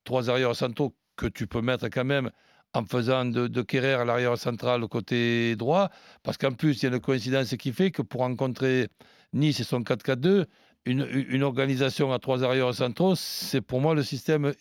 trois 0.03 0.29
arrières 0.29 0.55
centraux 0.55 0.93
que 1.17 1.25
tu 1.25 1.47
peux 1.47 1.61
mettre 1.61 1.87
quand 1.89 2.05
même 2.05 2.31
en 2.73 2.85
faisant 2.85 3.25
de, 3.25 3.47
de 3.47 3.61
Kerrer 3.61 4.05
l'arrière 4.05 4.37
central 4.37 4.87
côté 4.87 5.55
droit, 5.55 5.89
parce 6.23 6.37
qu'en 6.37 6.51
plus, 6.51 6.81
il 6.81 6.83
y 6.83 6.91
a 6.91 6.95
une 6.95 7.01
coïncidence 7.01 7.55
qui 7.55 7.71
fait 7.71 7.91
que 7.91 8.01
pour 8.01 8.21
rencontrer 8.21 8.87
Nice 9.33 9.59
et 9.59 9.63
son 9.63 9.81
4-4-2, 9.81 10.45
une, 10.87 11.07
une 11.29 11.43
organisation 11.43 12.11
à 12.13 12.19
trois 12.19 12.43
arrières 12.43 12.73
centraux, 12.73 13.15
c'est 13.15 13.61
pour 13.61 13.81
moi 13.81 13.93
le 13.95 14.03
système 14.03 14.53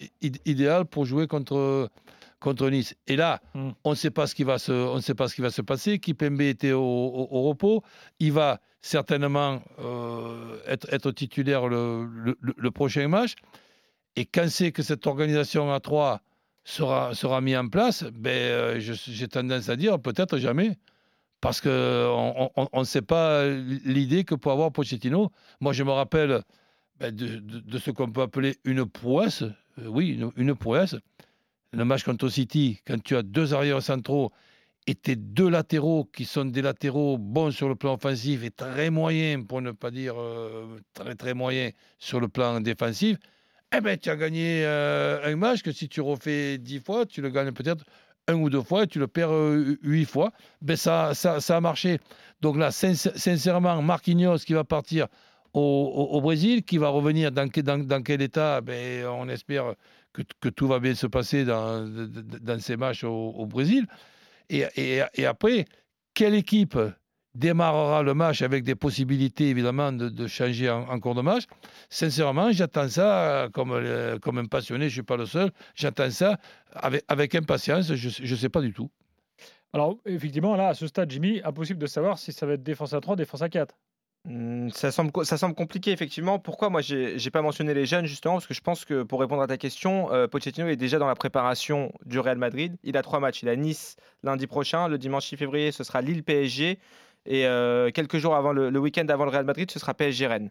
idéal 0.45 0.85
pour 0.85 1.05
jouer 1.07 1.27
contre, 1.27 1.89
contre 2.41 2.69
Nice. 2.71 2.95
Et 3.07 3.17
là, 3.17 3.41
Mm. 3.55 3.71
on 3.85 3.91
ne 3.91 3.95
sait 3.95 4.11
pas 4.11 4.27
ce 4.27 4.35
qui 4.35 4.45
va 4.45 4.59
se, 4.59 4.73
on 4.73 5.01
sait 5.01 5.15
pas 5.15 5.29
ce 5.29 5.35
qui 5.35 5.41
va 5.43 5.51
se 5.51 5.63
passer. 5.63 5.99
Kipembe 5.99 6.41
était 6.43 6.73
au, 6.73 6.81
au- 6.83 7.29
au 7.31 7.43
repos. 7.49 7.83
Il 8.21 8.33
va 8.33 8.61
certainement 8.83 9.63
euh, 9.81 10.59
être, 10.67 10.87
être 10.93 11.11
titulaire 11.13 11.67
le, 11.69 12.07
le- 12.07 12.37
le- 12.41 12.55
le 12.57 12.71
prochain 12.71 13.09
match. 13.09 13.35
Et 14.17 14.25
quand 14.25 14.49
c'est 14.49 14.73
que 14.73 14.83
cette 14.83 15.07
organisation 15.07 15.73
à 15.73 15.81
3 15.81 16.21
sera, 16.65 17.15
sera 17.15 17.41
mise 17.41 17.57
en 17.57 17.69
place, 17.69 18.05
ben, 18.13 18.31
euh, 18.31 18.81
j'ai 18.81 19.29
tendance 19.29 19.69
à 19.69 19.77
dire 19.77 19.99
peut-être 20.01 20.39
jamais. 20.39 20.79
Parce 21.41 21.61
qu'on 21.61 22.51
ne 22.75 22.85
sait 22.85 23.03
pas 23.03 23.47
l'idée 23.47 24.25
que 24.25 24.35
peut 24.35 24.51
avoir 24.51 24.73
Pochettino. 24.73 25.31
Moi, 25.61 25.73
je 25.73 25.83
me 25.83 25.91
rappelle 25.91 26.43
ben, 26.99 27.15
de 27.15 27.79
ce 27.79 27.91
qu'on 27.91 28.11
peut 28.11 28.23
appeler 28.23 28.57
une 28.65 28.87
prouesse. 28.87 29.43
Euh, 29.43 29.87
oui, 29.87 30.15
une, 30.15 30.33
une 30.37 30.55
prouesse. 30.55 30.97
Le 31.73 31.85
match 31.85 32.05
contre 32.05 32.29
City, 32.29 32.81
quand 32.87 33.03
tu 33.03 33.17
as 33.17 33.23
deux 33.23 33.53
arrières 33.53 33.83
centraux 33.83 34.33
et 34.87 34.95
tes 34.95 35.17
deux 35.17 35.51
latéraux 35.51 36.05
qui 36.05 36.25
sont 36.25 36.45
des 36.45 36.63
latéraux 36.63 37.19
bons 37.19 37.51
sur 37.51 37.69
le 37.69 37.75
plan 37.75 37.95
offensif 37.95 38.45
et 38.45 38.51
très 38.51 38.89
moyens, 38.89 39.45
pour 39.47 39.61
ne 39.61 39.73
pas 39.73 39.91
dire 39.91 40.15
euh, 40.19 40.79
très 40.95 41.15
très 41.17 41.35
moyens 41.35 41.73
sur 41.99 42.21
le 42.21 42.29
plan 42.29 42.61
défensif, 42.61 43.19
eh 43.77 43.81
ben, 43.81 43.99
tu 43.99 44.09
as 44.11 44.17
gagné 44.17 44.65
euh, 44.65 45.21
un 45.25 45.37
match 45.37 45.63
que 45.63 45.73
si 45.73 45.89
tu 45.89 46.01
refais 46.01 46.57
dix 46.59 46.81
fois, 46.81 47.05
tu 47.05 47.21
le 47.21 47.31
gagnes 47.31 47.53
peut-être 47.53 47.85
un 48.29 48.35
ou 48.35 48.51
deux 48.51 48.63
fois 48.63 48.85
et 48.85 48.87
tu 48.87 48.99
le 48.99 49.07
perds 49.07 49.33
euh, 49.33 49.77
huit 49.83 50.05
fois. 50.05 50.33
Ben, 50.63 50.77
ça, 50.77 51.15
ça, 51.15 51.39
a 51.57 51.61
marché. 51.61 51.99
Donc 52.41 52.57
là, 52.57 52.71
sincè- 52.71 53.17
sincèrement, 53.17 53.81
Marquinhos 53.83 54.39
qui 54.39 54.53
va 54.55 54.65
partir 54.65 55.07
au, 55.53 56.09
au- 56.13 56.21
Brésil, 56.21 56.63
qui 56.65 56.79
va 56.79 56.89
revenir 56.89 57.33
dans, 57.33 57.47
dans, 57.47 58.03
quel 58.03 58.23
état 58.23 58.61
ben, 58.61 59.07
On 59.07 59.29
espère 59.29 59.75
que, 60.13 60.23
que 60.41 60.49
tout 60.49 60.67
va 60.69 60.79
bien 60.81 60.95
se 60.95 61.07
passer 61.07 61.45
dans, 61.45 61.87
dans 61.89 62.61
ces 62.61 62.77
matchs 62.77 63.05
au, 63.05 63.47
Brésil. 63.47 63.87
Et- 64.51 64.65
et 65.15 65.27
après, 65.27 65.65
quelle 66.15 66.35
équipe 66.35 66.79
démarrera 67.39 68.03
le 68.03 68.15
match 68.15 68.43
avec 68.43 68.65
des 68.65 68.75
possibilités 68.75 69.49
évidemment 69.51 69.93
de, 69.93 70.09
de 70.09 70.27
changer 70.27 70.71
en, 70.71 70.89
en 70.89 71.01
cours 71.01 71.15
de 71.15 71.23
match 71.23 71.45
Sincèrement, 71.91 72.53
j'attends 72.53 72.89
ça 72.89 73.49
comme, 73.53 73.73
euh, 73.73 74.19
comme 74.19 74.39
un 74.39 74.47
passionné, 74.47 74.85
je 74.85 74.93
ne 74.93 74.95
suis 74.95 75.03
pas 75.03 75.17
le 75.17 75.27
seul, 75.27 75.51
j'attends 75.75 76.11
ça 76.11 76.39
avec, 76.75 77.05
avec 77.09 77.35
impatience, 77.35 77.95
je 77.95 78.23
ne 78.33 78.37
sais 78.37 78.49
pas 78.49 78.61
du 78.61 78.73
tout. 78.73 78.91
Alors, 79.73 79.97
effectivement, 80.07 80.57
là, 80.57 80.69
à 80.69 80.75
ce 80.75 80.87
stade, 80.87 81.11
Jimmy, 81.11 81.41
impossible 81.45 81.79
de 81.81 81.87
savoir 81.87 82.19
si 82.19 82.33
ça 82.33 82.47
va 82.47 82.55
être 82.55 82.63
défense 82.63 82.93
à 82.95 83.01
3, 83.01 83.17
défense 83.17 83.43
à 83.43 83.49
4. 83.49 83.75
Hmm, 84.25 84.71
Ça 84.71 84.91
semble, 84.91 85.13
ça 85.25 85.37
semble 85.37 85.55
compliqué, 85.55 85.93
effectivement. 85.93 86.39
Pourquoi 86.39 86.71
moi, 86.71 86.81
j'ai 86.81 87.19
j'ai 87.19 87.31
pas 87.31 87.43
mentionné 87.43 87.75
les 87.75 87.87
jeunes, 87.87 88.07
justement? 88.07 88.35
Parce 88.35 88.47
que 88.47 88.55
je 88.55 88.61
pense 88.61 88.85
que, 88.85 89.03
pour 89.03 89.21
répondre 89.21 89.43
à 89.43 89.47
ta 89.47 89.57
question, 89.59 90.11
euh, 90.13 90.27
Pochettino 90.29 90.67
est 90.69 90.77
déjà 90.77 90.99
dans 90.99 91.07
la 91.07 91.15
préparation 91.15 91.93
du 92.05 92.19
Real 92.19 92.39
Madrid. 92.39 92.77
Il 92.83 92.97
a 92.97 93.03
trois 93.03 93.21
matchs. 93.21 93.43
Il 93.43 93.49
a 93.49 93.57
Nice 93.57 93.97
lundi 94.23 94.47
prochain. 94.47 94.89
Le 94.89 94.99
dimanche 94.99 95.27
6 95.27 95.37
février, 95.37 95.73
ce 95.73 95.85
sera 95.85 96.01
Lille-PSG. 96.01 96.79
Et 97.27 97.47
euh, 97.47 97.91
quelques 97.91 98.19
jours 98.19 98.35
avant 98.37 98.53
le, 98.53 98.71
le 98.71 98.79
week-end 98.79 99.07
avant 99.09 99.25
le 99.25 99.31
Real 99.31 99.45
Madrid, 99.45 99.71
ce 99.71 99.79
sera 99.79 99.95
PSG-Rennes. 99.95 100.51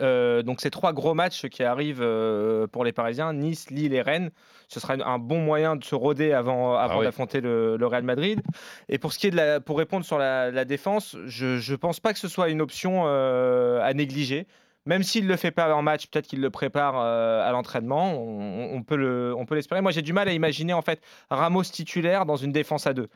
Euh, 0.00 0.42
donc, 0.42 0.60
ces 0.60 0.70
trois 0.70 0.92
gros 0.92 1.14
matchs 1.14 1.46
qui 1.48 1.64
arrivent 1.64 2.02
euh, 2.02 2.66
pour 2.68 2.84
les 2.84 2.92
Parisiens, 2.92 3.32
Nice, 3.32 3.70
Lille 3.70 3.92
et 3.92 4.02
Rennes, 4.02 4.30
ce 4.68 4.78
sera 4.78 4.94
un 4.94 5.18
bon 5.18 5.40
moyen 5.40 5.74
de 5.74 5.82
se 5.82 5.94
roder 5.94 6.32
avant, 6.32 6.74
avant 6.76 6.98
oui. 6.98 7.04
d'affronter 7.04 7.40
le, 7.40 7.76
le 7.76 7.86
Real 7.86 8.04
Madrid. 8.04 8.40
Et 8.88 8.98
pour 8.98 9.12
ce 9.12 9.18
qui 9.18 9.26
est 9.26 9.30
de 9.30 9.36
la, 9.36 9.60
pour 9.60 9.78
répondre 9.78 10.04
sur 10.04 10.18
la, 10.18 10.50
la 10.50 10.64
défense, 10.64 11.16
je 11.26 11.70
ne 11.72 11.76
pense 11.76 11.98
pas 11.98 12.12
que 12.12 12.18
ce 12.20 12.28
soit 12.28 12.50
une 12.50 12.60
option 12.60 13.02
euh, 13.06 13.80
à 13.82 13.92
négliger. 13.94 14.46
Même 14.86 15.02
s'il 15.02 15.24
ne 15.24 15.28
le 15.28 15.36
fait 15.36 15.50
pas 15.50 15.74
en 15.74 15.82
match, 15.82 16.06
peut-être 16.06 16.26
qu'il 16.26 16.40
le 16.40 16.50
prépare 16.50 16.96
à 16.96 17.50
l'entraînement. 17.52 18.14
On, 18.14 18.76
on 18.76 18.82
peut 18.82 18.96
le- 18.96 19.34
on 19.36 19.44
peut 19.44 19.54
l'espérer. 19.54 19.82
Moi, 19.82 19.90
j'ai 19.92 20.00
du 20.02 20.12
mal 20.14 20.26
à 20.26 20.32
imaginer 20.32 20.72
en 20.72 20.80
fait 20.82 21.02
Ramos 21.30 21.64
titulaire 21.64 22.24
dans 22.24 22.36
une 22.36 22.50
défense 22.52 22.86
à 22.86 22.94
deux. 22.94 23.08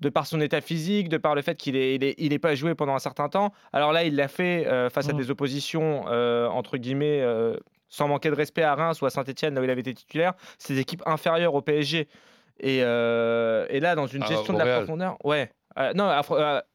De 0.00 0.08
par 0.10 0.26
son 0.26 0.40
état 0.40 0.60
physique, 0.60 1.08
de 1.08 1.16
par 1.16 1.34
le 1.34 1.42
fait 1.42 1.56
qu'il 1.56 1.74
n'est 1.74 1.94
il 1.96 2.04
est, 2.04 2.14
il 2.18 2.32
est 2.32 2.38
pas 2.38 2.54
joué 2.54 2.74
pendant 2.74 2.94
un 2.94 2.98
certain 3.00 3.28
temps. 3.28 3.52
Alors 3.72 3.92
là, 3.92 4.04
il 4.04 4.14
l'a 4.14 4.28
fait 4.28 4.66
euh, 4.66 4.88
face 4.90 5.08
à 5.08 5.12
Mhm. 5.12 5.18
des 5.18 5.30
oppositions, 5.30 6.04
euh, 6.08 6.46
entre 6.48 6.76
guillemets, 6.76 7.20
euh, 7.20 7.56
sans 7.88 8.06
manquer 8.06 8.30
de 8.30 8.34
respect 8.36 8.62
à 8.62 8.74
Reims 8.74 9.00
ou 9.02 9.06
à 9.06 9.10
Saint-Etienne, 9.10 9.54
là 9.54 9.60
où 9.60 9.64
il 9.64 9.70
avait 9.70 9.80
été 9.80 9.94
titulaire. 9.94 10.34
Des 10.68 10.78
équipes 10.78 11.02
inférieures 11.06 11.54
au 11.54 11.62
PSG. 11.62 12.06
Et, 12.60 12.78
et 12.78 13.80
là, 13.80 13.94
dans 13.94 14.06
une 14.06 14.22
Ah, 14.22 14.26
gestion 14.26 14.52
de 14.52 14.58
la 14.58 14.64
Real. 14.64 14.78
profondeur, 14.82 15.16
ouais. 15.24 15.50
Non, 15.94 16.10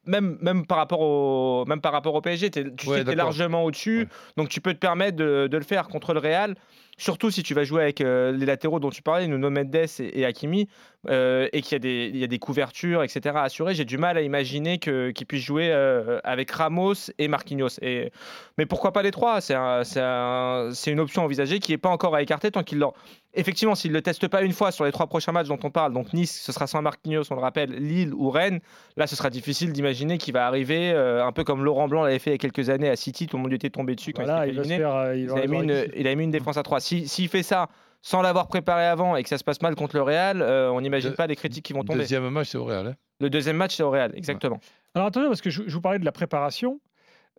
même, 0.06 0.38
même, 0.40 0.66
par 0.66 0.78
rapport 0.78 1.00
au, 1.00 1.64
même 1.66 1.80
par 1.82 1.92
rapport 1.92 2.14
au 2.14 2.20
PSG, 2.22 2.50
tu 2.50 2.60
Ouais, 2.60 2.66
sais 2.78 3.00
que 3.00 3.00
tu 3.06 3.12
es 3.12 3.14
largement 3.14 3.62
au-dessus. 3.64 3.98
Ouais. 4.00 4.08
Donc 4.38 4.48
tu 4.48 4.60
peux 4.62 4.72
te 4.72 4.78
permettre 4.78 5.16
de, 5.16 5.46
de 5.46 5.56
le 5.58 5.62
faire 5.64 5.88
contre 5.88 6.14
le 6.14 6.20
Real. 6.20 6.54
Surtout 6.96 7.30
si 7.30 7.42
tu 7.42 7.54
vas 7.54 7.64
jouer 7.64 7.82
avec 7.82 8.00
euh, 8.00 8.30
les 8.32 8.46
latéraux 8.46 8.78
dont 8.78 8.90
tu 8.90 9.02
parlais, 9.02 9.26
Nuno 9.26 9.50
Mendes 9.50 9.74
et, 9.74 10.20
et 10.20 10.24
Hakimi, 10.24 10.68
euh, 11.08 11.48
et 11.52 11.60
qu'il 11.60 11.72
y, 11.72 11.74
a 11.74 11.78
des- 11.80 12.10
il 12.12 12.16
y 12.18 12.24
a 12.24 12.28
des 12.28 12.38
couvertures, 12.38 13.02
etc. 13.02 13.34
à 13.36 13.42
assurer. 13.42 13.74
J'ai 13.74 13.84
du 13.84 13.98
mal 13.98 14.16
à 14.16 14.22
imaginer 14.22 14.78
que- 14.78 15.10
qu'il 15.10 15.26
puisse 15.26 15.42
jouer 15.42 15.70
euh, 15.70 16.18
avec 16.24 16.50
Ramos 16.50 16.94
et 17.18 17.28
Marquinhos. 17.28 17.68
Et, 17.82 18.10
mais 18.58 18.64
pourquoi 18.64 18.92
pas 18.92 19.02
les 19.02 19.10
trois? 19.10 19.40
C'est 19.40 19.54
un- 19.54 19.82
c'est 19.84 20.00
un- 20.02 20.70
c'est 20.72 20.92
une 20.92 21.00
option 21.00 21.24
envisagée 21.24 21.58
qui 21.58 21.72
n'est 21.72 21.78
pas 21.78 21.90
encore 21.90 22.14
à 22.14 22.22
écarter 22.22 22.50
tant 22.50 22.62
qu'il 22.62 22.78
leur. 22.78 22.94
Effectivement, 23.36 23.74
s'il 23.74 23.90
ne 23.90 23.96
le 23.96 24.02
teste 24.02 24.28
pas 24.28 24.42
une 24.42 24.52
fois 24.52 24.70
sur 24.70 24.84
les 24.84 24.92
trois 24.92 25.08
prochains 25.08 25.32
matchs 25.32 25.48
dont 25.48 25.58
on 25.64 25.70
parle, 25.70 25.92
donc 25.92 26.12
Nice, 26.12 26.40
ce 26.40 26.52
sera 26.52 26.68
sans 26.68 26.80
Marquinhos, 26.82 27.24
on 27.32 27.34
le 27.34 27.40
rappelle, 27.40 27.70
Lille 27.72 28.14
ou 28.14 28.30
Rennes, 28.30 28.60
là 28.96 29.08
ce 29.08 29.16
sera 29.16 29.28
difficile 29.28 29.72
d'imaginer 29.72 30.18
qu'il 30.18 30.32
va 30.32 30.46
arriver 30.46 30.90
un 30.92 31.32
peu 31.32 31.42
comme 31.42 31.64
Laurent 31.64 31.88
Blanc 31.88 32.04
l'avait 32.04 32.20
fait 32.20 32.30
il 32.30 32.34
y 32.34 32.36
a 32.36 32.38
quelques 32.38 32.70
années 32.70 32.88
à 32.88 32.94
City, 32.94 33.26
tout 33.26 33.36
le 33.36 33.42
monde 33.42 33.52
était 33.52 33.70
tombé 33.70 33.96
dessus 33.96 34.12
quand 34.12 34.22
Voilà, 34.22 34.46
il 34.46 34.54
il 34.54 34.62
s'était 34.62 34.62
va 34.62 34.62
se 34.64 34.68
éliminé. 34.68 34.84
faire. 34.84 35.14
il 35.14 35.20
Il 35.22 35.28
va 35.28 35.34
avait, 35.38 35.48
mis 35.48 35.56
une, 35.64 35.70
une- 35.70 35.90
il 35.96 36.06
avait 36.06 36.14
mis 36.16 36.24
une 36.24 36.30
défense 36.30 36.56
à 36.58 36.62
3. 36.62 36.78
S'il 36.84 37.08
s'il 37.08 37.28
fait 37.28 37.42
ça 37.42 37.68
sans 38.02 38.20
l'avoir 38.20 38.48
préparé 38.48 38.84
avant 38.84 39.16
et 39.16 39.22
que 39.22 39.28
ça 39.30 39.38
se 39.38 39.44
passe 39.44 39.62
mal 39.62 39.74
contre 39.74 39.96
le 39.96 40.02
Real, 40.02 40.42
euh, 40.42 40.70
on 40.70 40.80
n'imagine 40.82 41.12
pas 41.14 41.26
les 41.26 41.36
critiques 41.36 41.64
qui 41.64 41.72
vont 41.72 41.82
tomber. 41.84 42.00
Deuxième 42.00 42.28
match, 42.28 42.48
c'est 42.50 42.58
au 42.58 42.64
Real. 42.64 42.86
hein. 42.88 42.94
Le 43.20 43.30
deuxième 43.30 43.56
match, 43.56 43.74
c'est 43.76 43.82
au 43.82 43.90
Real, 43.90 44.12
exactement. 44.14 44.60
Alors 44.94 45.08
attention, 45.08 45.28
parce 45.28 45.40
que 45.40 45.50
je, 45.50 45.62
je 45.66 45.74
vous 45.74 45.80
parlais 45.80 45.98
de 45.98 46.04
la 46.04 46.12
préparation. 46.12 46.80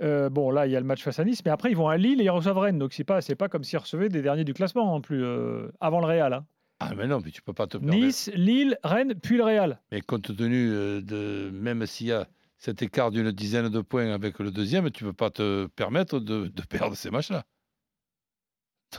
Euh, 0.02 0.30
bon, 0.30 0.50
là, 0.52 0.66
il 0.66 0.72
y 0.72 0.76
a 0.76 0.80
le 0.80 0.86
match 0.86 1.04
face 1.04 1.20
à 1.20 1.24
Nice, 1.24 1.42
mais 1.46 1.52
après, 1.52 1.70
ils 1.72 1.78
vont 1.78 1.88
à 1.88 1.96
Lille 1.98 2.20
et 2.20 2.26
ils 2.26 2.30
reçoivent 2.30 2.58
Rennes. 2.58 2.80
Donc, 2.80 2.92
c'est 2.94 3.04
pas, 3.06 3.22
c'est 3.22 3.36
pas 3.36 3.48
comme 3.48 3.64
s'ils 3.64 3.80
recevaient 3.80 4.10
des 4.10 4.22
derniers 4.22 4.44
du 4.44 4.54
classement 4.54 4.86
non 4.88 5.00
plus, 5.02 5.24
euh, 5.24 5.68
avant 5.80 6.00
le 6.02 6.08
Real. 6.08 6.34
hein. 6.34 6.46
Ah, 6.82 6.90
mais 6.98 7.08
non, 7.08 7.22
mais 7.24 7.32
tu 7.32 7.42
peux 7.42 7.54
pas 7.54 7.68
te 7.68 7.78
permettre. 7.78 7.98
Nice, 8.04 8.30
Lille, 8.34 8.78
Rennes, 8.84 9.14
puis 9.22 9.38
le 9.38 9.44
Real. 9.44 9.80
Mais 9.92 10.02
compte 10.02 10.36
tenu 10.36 10.68
de, 11.02 11.50
même 11.54 11.86
s'il 11.86 12.08
y 12.08 12.12
a 12.12 12.28
cet 12.58 12.82
écart 12.82 13.12
d'une 13.12 13.32
dizaine 13.32 13.70
de 13.70 13.80
points 13.82 14.12
avec 14.14 14.40
le 14.40 14.52
deuxième, 14.52 14.90
tu 14.92 15.04
ne 15.06 15.10
peux 15.12 15.16
pas 15.16 15.30
te 15.30 15.68
permettre 15.68 16.20
de, 16.20 16.48
de 16.48 16.62
perdre 16.64 16.96
ces 16.96 17.12
matchs-là. 17.12 17.44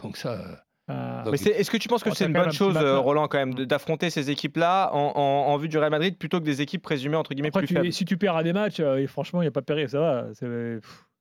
Donc 0.03 0.17
ça, 0.17 0.33
euh, 0.91 1.23
Donc, 1.25 1.33
Mais 1.33 1.37
c'est- 1.39 1.51
est-ce 1.51 1.71
que 1.71 1.77
tu 1.77 1.89
penses 1.89 2.05
que 2.05 2.11
Oh, 2.11 2.15
c'est 2.15 2.27
une 2.27 2.33
bonne 2.33 2.53
chose, 2.53 2.77
euh. 2.77 2.99
Roland, 2.99 3.27
quand 3.27 3.39
même, 3.39 3.55
d'affronter 3.55 4.09
ces 4.11 4.31
équipes-là 4.31 4.91
en, 4.93 5.13
en- 5.17 5.53
en 5.53 5.57
vue 5.57 5.69
du 5.69 5.79
Real 5.79 5.91
Madrid 5.91 6.17
plutôt 6.17 6.39
que 6.39 6.45
des 6.45 6.61
équipes 6.63 6.83
présumées 6.83 7.17
entre 7.17 7.35
guillemets 7.35 7.49
Après, 7.49 7.61
plus 7.63 7.67
tu- 7.69 7.75
faibles? 7.75 7.93
si 7.93 8.05
tu 8.05 8.17
perds 8.17 8.37
à 8.37 8.43
des 8.45 8.53
matchs, 8.53 8.79
euh, 8.81 8.99
et 8.99 9.07
franchement, 9.09 9.43
il 9.43 9.47
n'y 9.47 9.49
a 9.49 9.53
pas 9.53 9.61
de 9.63 9.67
péril, 9.67 9.89
ça 9.89 9.99
va. 9.99 10.25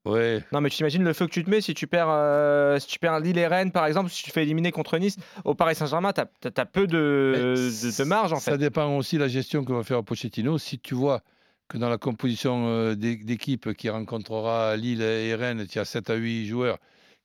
Ouais. 0.05 0.43
Non, 0.51 0.61
mais 0.61 0.69
tu 0.69 0.81
imagines 0.81 1.03
le 1.03 1.13
feu 1.13 1.25
que 1.25 1.31
tu 1.31 1.43
te 1.43 1.49
mets 1.49 1.61
si 1.61 1.73
tu 1.73 1.87
perds, 1.87 2.09
euh, 2.09 2.77
si 2.77 2.85
tu 2.87 2.99
perds 2.99 3.19
Lille 3.21 3.39
et 3.39 3.47
Rennes, 3.47 3.71
par 3.71 3.87
exemple, 3.87 4.11
si 4.11 4.21
tu 4.23 4.29
te 4.29 4.33
fais 4.35 4.43
éliminer 4.43 4.71
contre 4.71 4.99
Nice 4.99 5.17
au 5.45 5.55
Paris 5.55 5.73
Saint-Germain, 5.73 6.13
tu 6.13 6.21
as, 6.21 6.65
peu 6.67 6.85
de, 6.85 7.31
Mais 7.33 7.39
de, 7.41 7.97
de 7.97 8.07
marge 8.07 8.31
en 8.33 8.35
Ça 8.35 8.51
fait. 8.51 8.57
dépend 8.59 8.95
aussi 8.97 9.15
de 9.15 9.21
la 9.21 9.27
gestion 9.27 9.65
que 9.65 9.73
va 9.73 9.81
faire 9.81 10.03
Pochettino. 10.03 10.59
Si 10.59 10.77
tu 10.77 10.93
vois 10.93 11.21
que 11.69 11.79
dans 11.79 11.89
la 11.89 11.97
composition 11.97 12.67
euh, 12.67 12.93
d'é- 12.93 13.15
d'équipe 13.15 13.73
qui 13.73 13.89
rencontrera 13.89 14.77
Lille 14.77 15.01
et 15.01 15.33
Rennes, 15.33 15.65
tu 15.67 15.79
as 15.79 15.85
7 15.85 16.11
à 16.11 16.13
8 16.15 16.45
joueurs 16.45 16.77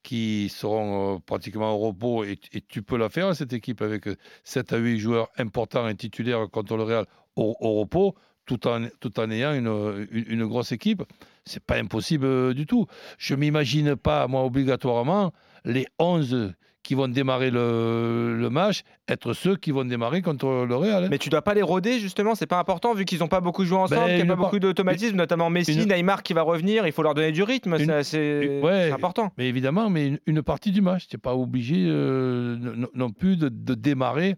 qui 0.03 0.49
seront 0.49 1.17
euh, 1.17 1.19
pratiquement 1.25 1.75
au 1.75 1.79
repos 1.79 2.25
et, 2.25 2.39
tu 2.69 2.83
peux 2.83 2.97
la 2.97 3.09
faire, 3.09 3.35
cette 3.35 3.53
équipe, 3.53 3.83
avec 3.83 4.07
euh, 4.09 4.17
7 4.45 4.73
à 4.73 4.79
8 4.79 4.99
joueurs 4.99 5.29
importants 5.39 5.89
et 5.89 5.95
titulaires 5.95 6.49
contre 6.51 6.77
le 6.77 6.85
Real 6.85 7.07
au, 7.37 7.55
repos, 7.81 8.15
tout 8.47 8.67
en, 8.67 8.87
tout 9.01 9.19
en 9.21 9.31
ayant 9.31 9.55
une, 9.55 10.09
une- 10.11 10.25
une 10.29 10.47
grosse 10.47 10.73
équipe. 10.73 11.03
C'est 11.45 11.63
pas 11.65 11.77
impossible 11.77 12.27
euh, 12.27 12.55
du 12.55 12.67
tout. 12.67 12.87
Je 13.19 13.35
m'imagine 13.35 13.97
pas, 13.97 14.27
moi, 14.27 14.45
obligatoirement, 14.45 15.33
les 15.65 15.87
11 15.99 16.53
qui 16.83 16.95
vont 16.95 17.09
démarrer 17.09 17.51
le, 17.51 18.37
le 18.39 18.51
match 18.51 18.83
être 19.07 19.33
ceux 19.35 19.55
qui 19.57 19.71
vont 19.71 19.85
démarrer 19.85 20.23
contre 20.23 20.65
le 20.67 20.75
Real. 20.77 21.05
hein. 21.05 21.09
Mais 21.11 21.19
tu 21.19 21.29
dois 21.29 21.43
pas 21.43 21.53
les 21.55 21.61
roder 21.63 21.99
justement, 21.99 22.35
c'est 22.35 22.47
pas 22.47 22.59
important 22.59 22.95
vu 22.95 23.05
qu'ils 23.05 23.19
n'ont 23.21 23.29
pas 23.29 23.41
beaucoup 23.41 23.65
joué 23.65 23.77
ensemble, 23.77 24.01
Ben, 24.01 24.17
qu'il 24.17 24.17
n'y 24.17 24.23
a 24.23 24.27
pas 24.35 24.37
par- 24.37 24.45
beaucoup 24.47 24.59
d'automatisme, 24.59 25.17
notamment 25.17 25.51
Messi, 25.51 25.75
une- 25.75 25.93
Neymar 25.93 26.23
qui 26.23 26.33
va 26.33 26.43
revenir, 26.43 26.87
il 26.87 26.93
faut 26.93 27.03
leur 27.03 27.15
donner 27.15 27.33
du 27.33 27.43
rythme, 27.43 27.77
Une- 27.79 28.03
c'est 28.03 28.61
ouais. 28.63 28.91
important. 28.91 29.31
Mais 29.37 29.49
évidemment, 29.49 29.91
mais 29.91 30.07
une, 30.09 30.19
une 30.27 30.43
partie 30.43 30.71
du 30.73 30.81
match. 30.81 31.07
Tu 31.09 31.17
n'es 31.17 31.21
pas 31.21 31.35
obligé 31.35 31.87
euh, 31.89 32.57
non, 32.59 32.89
non 32.95 33.11
plus 33.11 33.37
de, 33.37 33.49
de 33.51 33.75
démarrer 33.75 34.37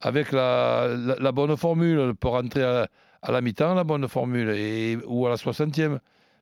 avec 0.00 0.30
la, 0.32 0.88
la- 0.96 1.16
la 1.18 1.32
bonne 1.32 1.56
formule. 1.56 2.14
Peut 2.18 2.28
rentrer 2.28 2.62
à, 2.62 2.88
à 3.22 3.32
la 3.32 3.40
mi-temps, 3.40 3.74
la 3.74 3.84
bonne 3.84 4.06
formule, 4.08 4.50
et, 4.50 4.96
ou 5.06 5.26
à 5.26 5.30
la 5.30 5.36
60e. 5.36 5.98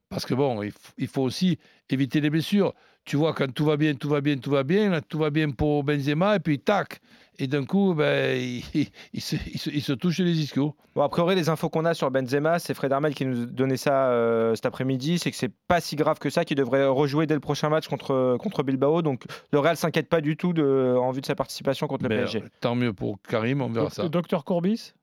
Parce 0.09 0.25
que 0.25 0.33
bon, 0.33 0.61
il 0.97 1.07
faut 1.07 1.21
aussi 1.23 1.57
éviter 1.89 2.21
les 2.21 2.29
blessures. 2.29 2.73
Tu 3.09 3.15
vois, 3.17 3.33
quand 3.33 3.51
tout 3.51 3.65
va 3.65 3.75
bien, 3.75 3.95
tout 3.95 4.07
va 4.07 4.21
bien, 4.21 4.37
tout 4.37 4.51
va 4.51 4.61
bien, 4.63 4.91
là, 4.91 5.01
tout 5.01 5.17
va 5.17 5.31
bien 5.31 5.49
pour 5.49 5.83
Benzema, 5.83 6.35
et 6.35 6.39
puis 6.39 6.59
tac, 6.59 6.99
et 7.39 7.47
d'un 7.47 7.65
coup, 7.65 7.95
ben, 7.95 8.37
il, 8.39 8.63
il 9.13 9.19
se, 9.21 9.35
il 9.51 9.57
se- 9.57 9.71
il 9.71 9.81
se 9.81 9.93
touche 9.93 10.19
les 10.19 10.39
ischios. 10.39 10.75
Bon, 10.93 11.01
a 11.01 11.09
priori, 11.09 11.33
les 11.33 11.49
infos 11.49 11.69
qu'on 11.69 11.85
a 11.85 11.95
sur 11.95 12.11
Benzema, 12.11 12.59
c'est 12.59 12.75
Fred 12.75 12.91
Armel 12.93 13.15
qui 13.15 13.25
nous 13.25 13.47
donnait 13.47 13.77
ça 13.77 14.11
euh, 14.11 14.53
cet 14.53 14.67
après-midi, 14.67 15.17
c'est 15.17 15.31
que 15.31 15.37
c'est 15.37 15.51
pas 15.67 15.81
si 15.81 15.95
grave 15.95 16.19
que 16.19 16.29
ça, 16.29 16.45
qu'il 16.45 16.55
devrait 16.55 16.85
rejouer 16.85 17.25
dès 17.25 17.33
le 17.33 17.39
prochain 17.39 17.69
match 17.69 17.87
contre, 17.87 18.37
contre 18.39 18.61
Bilbao. 18.61 19.01
Donc 19.01 19.23
le 19.51 19.57
Real 19.57 19.75
s'inquiète 19.75 20.07
pas 20.07 20.21
du 20.21 20.37
tout 20.37 20.53
de, 20.53 20.95
en 20.95 21.09
vue 21.09 21.21
de 21.21 21.25
sa 21.25 21.33
participation 21.33 21.87
contre 21.87 22.03
le 22.03 22.09
Mais, 22.09 22.17
PSG. 22.17 22.43
euh, 22.43 22.47
tant 22.59 22.75
mieux 22.75 22.93
pour 22.93 23.17
Karim, 23.27 23.61
on 23.63 23.69
verra 23.71 23.89
ça. 23.89 24.07
Docteur 24.07 24.45
Courbis 24.45 24.93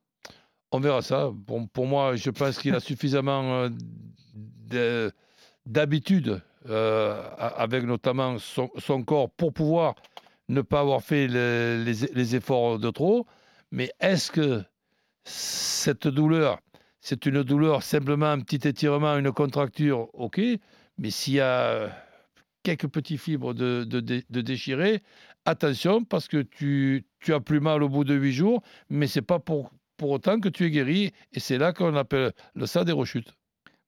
On 0.70 0.78
verra 0.78 1.02
ça. 1.02 1.32
Pour, 1.44 1.68
pour 1.70 1.86
moi, 1.88 2.14
je 2.14 2.30
pense 2.30 2.58
qu'il 2.58 2.72
a 2.72 2.78
suffisamment 2.92 3.54
euh, 3.62 3.68
de- 4.70 5.10
d'habitude, 5.64 6.40
euh, 6.68 7.22
avec 7.38 7.84
notamment 7.84 8.38
son, 8.38 8.68
corps, 9.04 9.30
pour 9.30 9.52
pouvoir 9.52 9.94
ne 10.48 10.62
pas 10.62 10.80
avoir 10.80 11.02
fait 11.02 11.26
le- 11.28 11.82
les, 11.84 12.36
efforts 12.36 12.78
de 12.78 12.90
trop. 12.90 13.26
Mais 13.72 13.90
est-ce 14.00 14.30
que 14.30 14.62
cette 15.24 16.08
douleur, 16.08 16.60
c'est 17.00 17.26
une 17.26 17.42
douleur 17.42 17.82
simplement 17.82 18.26
un 18.26 18.40
petit 18.40 18.66
étirement, 18.68 19.16
une 19.16 19.32
contracture? 19.32 20.08
Ok. 20.14 20.40
Mais 20.98 21.10
s'il 21.10 21.34
y 21.34 21.40
a 21.40 21.90
quelques 22.62 22.88
petits 22.88 23.18
fibres 23.18 23.54
de, 23.54 23.84
de, 23.84 24.00
de 24.00 24.40
déchirer, 24.40 25.02
attention 25.44 26.04
parce 26.04 26.28
que 26.28 26.42
tu, 26.42 27.06
tu 27.20 27.34
as 27.34 27.40
plus 27.40 27.60
mal 27.60 27.82
au 27.82 27.88
bout 27.88 28.04
de 28.04 28.14
huit 28.14 28.32
jours, 28.32 28.62
mais 28.90 29.06
c'est 29.06 29.22
pas 29.22 29.38
pour, 29.38 29.70
pour 29.96 30.10
autant 30.10 30.40
que 30.40 30.48
tu 30.48 30.64
es 30.66 30.70
guéri. 30.70 31.12
Et 31.32 31.40
c'est 31.40 31.58
là 31.58 31.72
qu'on 31.72 31.94
appelle 31.96 32.32
le 32.54 32.66
ça 32.66 32.84
des 32.84 32.92
rechutes. 32.92 33.34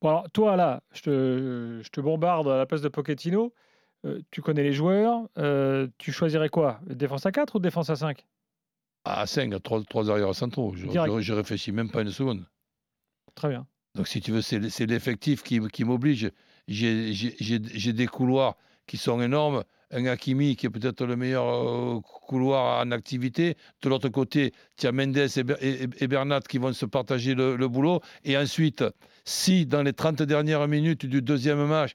Bon, 0.00 0.08
alors, 0.10 0.30
toi, 0.32 0.56
là, 0.56 0.82
je 0.92 1.02
te, 1.02 1.80
je 1.82 1.88
te 1.90 2.00
bombarde 2.00 2.48
à 2.48 2.56
la 2.56 2.66
place 2.66 2.82
de 2.82 2.88
Pochettino. 2.88 3.52
Euh, 4.04 4.20
tu 4.30 4.42
connais 4.42 4.62
les 4.62 4.72
joueurs. 4.72 5.28
euh, 5.38 5.88
tu 5.98 6.12
choisirais 6.12 6.48
quoi? 6.48 6.80
Défense 6.86 7.26
à 7.26 7.32
4 7.32 7.56
ou 7.56 7.58
défense 7.58 7.90
à 7.90 7.96
5 7.96 8.24
À 9.04 9.26
5, 9.26 9.52
à 9.54 9.58
3, 9.58 9.82
trois 9.84 10.08
arrières 10.10 10.34
centraux. 10.34 10.72
Je, 10.76 10.86
je, 10.86 11.20
je 11.20 11.32
réfléchis 11.32 11.72
même 11.72 11.90
pas 11.90 12.02
une 12.02 12.10
seconde. 12.12 12.46
Très 13.34 13.48
bien. 13.48 13.66
Donc, 13.96 14.06
si 14.06 14.20
tu 14.20 14.30
veux, 14.30 14.40
c'est 14.42 14.86
l'effectif 14.86 15.42
qui, 15.42 15.60
qui 15.68 15.82
m'oblige. 15.84 16.30
J'ai 16.68 17.92
des 17.92 18.06
couloirs 18.06 18.56
qui 18.86 18.96
sont 18.98 19.20
énormes. 19.20 19.64
Un 19.90 20.04
Hakimi 20.07 20.54
qui 20.57 20.66
est 20.66 20.71
peut-être 20.71 21.07
le 21.07 21.16
meilleur 21.16 21.45
euh, 21.49 22.00
couloir 22.26 22.85
en 22.87 22.90
activité. 22.90 23.57
De 23.83 23.88
l'autre 23.88 24.09
côté, 24.11 24.52
tu 24.76 24.87
as 24.87 24.92
Mendes 24.92 25.16
et, 25.16 25.42
Ber- 25.45 25.57
et- 25.62 25.88
et 25.99 26.09
Bernat 26.09 26.40
qui 26.40 26.59
vont 26.59 26.73
se 26.75 26.85
partager 26.85 27.35
le, 27.35 27.57
le 27.57 27.68
boulot. 27.68 28.00
Et 28.25 28.37
ensuite, 28.37 28.85
si 29.25 29.64
dans 29.66 29.83
les 29.83 29.95
30 29.95 30.23
dernières 30.23 30.68
minutes 30.68 31.07
du 31.07 31.23
deuxième 31.23 31.64
match, 31.66 31.92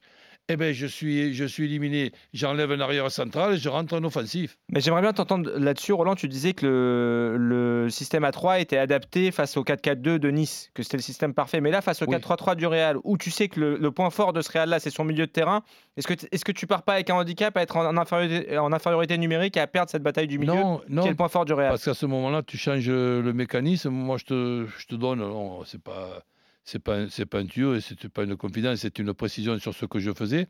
eh 0.48 0.56
ben, 0.56 0.74
je, 0.74 0.86
suis, 0.86 1.32
je 1.32 1.44
suis 1.44 1.64
éliminé, 1.64 2.12
j'enlève 2.34 2.70
un 2.70 2.80
arrière 2.80 3.10
central 3.10 3.54
et 3.54 3.56
je 3.56 3.68
rentre 3.68 3.94
en 3.94 4.04
offensif. 4.04 4.58
Mais 4.70 4.80
j'aimerais 4.80 5.00
bien 5.00 5.12
t'entendre 5.14 5.50
là-dessus, 5.58 5.92
Roland. 5.92 6.14
Tu 6.14 6.28
disais 6.28 6.52
que 6.52 6.66
le, 6.66 7.36
le 7.84 7.88
système 7.90 8.24
A3 8.24 8.60
était 8.60 8.76
adapté 8.76 9.30
face 9.30 9.56
au 9.56 9.64
4-4-2 9.64 10.18
de 10.18 10.30
Nice, 10.30 10.70
que 10.74 10.82
c'était 10.82 10.98
le 10.98 11.02
système 11.02 11.32
parfait. 11.32 11.60
Mais 11.62 11.70
là, 11.70 11.80
face 11.80 12.02
au 12.02 12.06
Oui. 12.06 12.16
4-3-3 12.16 12.56
du 12.56 12.66
Real, 12.66 12.98
où 13.04 13.16
tu 13.16 13.30
sais 13.30 13.48
que 13.48 13.58
le, 13.58 13.76
le 13.78 13.90
point 13.90 14.10
fort 14.10 14.32
de 14.34 14.42
ce 14.42 14.50
Real-là, 14.52 14.80
c'est 14.80 14.90
son 14.90 15.04
milieu 15.04 15.26
de 15.26 15.32
terrain, 15.32 15.62
est-ce 15.96 16.06
que, 16.06 16.14
est-ce 16.30 16.44
que 16.44 16.52
tu 16.52 16.66
pars 16.66 16.82
pas 16.82 16.94
avec 16.94 17.08
un 17.08 17.14
handicap 17.14 17.56
à 17.56 17.62
être 17.62 17.76
en, 17.76 17.86
en 17.86 17.96
infériorité, 17.96 18.58
en 18.58 18.72
infériorité 18.72 19.16
numérique 19.16 19.56
et 19.56 19.60
à 19.60 19.66
perdre 19.66 19.90
cette 19.90 20.02
bataille 20.02 20.28
du 20.28 20.38
milieu? 20.38 20.52
Non, 20.52 20.78
Quel 20.86 20.92
est 20.92 20.94
non, 20.94 21.08
le 21.08 21.14
point 21.14 21.28
fort 21.28 21.46
du 21.46 21.54
Real 21.54 21.70
Parce 21.70 21.84
qu'à 21.84 21.94
ce 21.94 22.04
moment-là, 22.06 22.42
tu 22.42 22.58
changes 22.58 22.88
le 22.88 23.32
mécanisme. 23.32 23.88
Moi, 23.90 24.18
je 24.18 24.24
te, 24.24 24.66
je 24.78 24.86
te 24.86 24.94
donne. 24.94 25.20
Non, 25.20 25.64
c'est 25.64 25.80
pas, 25.82 26.22
c'est 26.64 26.78
pas, 26.78 27.08
c'est 27.10 27.26
pas 27.26 27.38
un 27.40 27.46
tuyau 27.46 27.74
et 27.74 27.80
c'est 27.80 28.08
pas 28.08 28.24
une 28.24 28.36
confidence. 28.36 28.80
C'est 28.80 28.98
une 28.98 29.12
précision 29.14 29.58
sur 29.58 29.74
ce 29.74 29.86
que 29.86 29.98
je 29.98 30.12
faisais. 30.12 30.46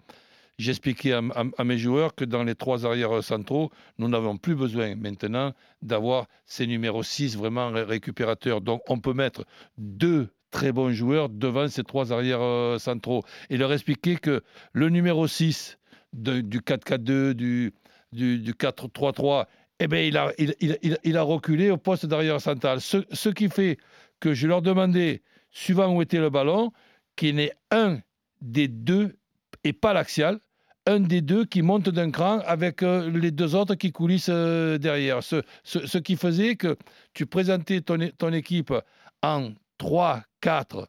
J'expliquais 0.59 1.13
à, 1.13 1.65
mes 1.65 1.79
joueurs 1.79 2.15
que 2.15 2.25
dans 2.25 2.45
les 2.45 2.55
trois 2.55 2.87
arrières 2.87 3.25
centraux, 3.25 3.73
nous 3.99 4.09
n'avons 4.09 4.37
plus 4.37 4.55
besoin 4.55 4.95
maintenant 4.95 5.53
d'avoir 5.83 6.27
ces 6.47 6.69
numéros 6.69 7.03
6 7.03 7.37
vraiment 7.37 7.71
ré- 7.71 7.83
récupérateurs. 7.83 8.61
Donc, 8.61 8.83
on 8.89 9.01
peut 9.01 9.15
mettre 9.15 9.45
deux 9.79 10.29
très 10.53 10.71
bons 10.71 10.93
joueurs 10.93 11.29
devant 11.29 11.67
ces 11.67 11.83
trois 11.83 12.13
arrières 12.13 12.41
euh, 12.41 12.79
centraux 12.79 13.25
et 13.51 13.57
leur 13.57 13.73
expliquer 13.73 14.15
que 14.15 14.45
le 14.73 14.91
numéro 14.91 15.27
6 15.27 15.77
de- 16.13 16.41
du 16.41 16.61
4-4-2, 16.61 17.33
du, 17.35 17.73
du, 18.13 18.39
du 18.39 18.53
4-3-3, 18.53 19.47
eh 19.81 19.89
ben, 19.89 20.07
il, 20.07 20.17
a, 20.17 20.33
il, 20.39 21.17
a 21.17 21.23
reculé 21.23 21.73
au 21.73 21.77
poste 21.79 22.07
d'arrière 22.07 22.41
central. 22.41 22.81
Ce, 22.81 22.99
ce 23.11 23.29
qui 23.29 23.49
fait 23.49 23.77
que 24.21 24.33
je 24.35 24.47
leur 24.47 24.63
demandais, 24.63 25.23
suivant 25.55 25.89
où 25.95 26.03
était 26.03 26.19
le 26.21 26.29
ballon, 26.29 26.71
qu'il 27.17 27.41
ait 27.41 27.55
un 27.71 28.01
des 28.43 28.69
deux, 28.69 29.17
et 29.63 29.73
pas 29.73 29.95
l'axial, 29.95 30.41
un 30.87 31.01
des 31.01 31.23
deux 31.23 31.47
qui 31.47 31.63
monte 31.63 31.89
d'un 31.89 32.11
cran 32.11 32.41
avec 32.41 32.83
euh, 32.83 33.09
les 33.11 33.31
deux 33.31 33.55
autres 33.55 33.75
qui 33.77 33.91
coulissent 33.91 34.29
euh, 34.31 34.77
derrière. 34.77 35.23
Ce, 35.23 35.41
ce- 35.63 35.87
ce 35.87 35.97
qui 35.97 36.17
faisait 36.17 36.57
que 36.57 36.77
tu 37.15 37.25
présentais 37.25 37.81
ton, 37.81 37.97
ton 38.19 38.35
équipe 38.35 38.75
en 39.23 39.53
3, 39.79 40.23
4, 40.43 40.89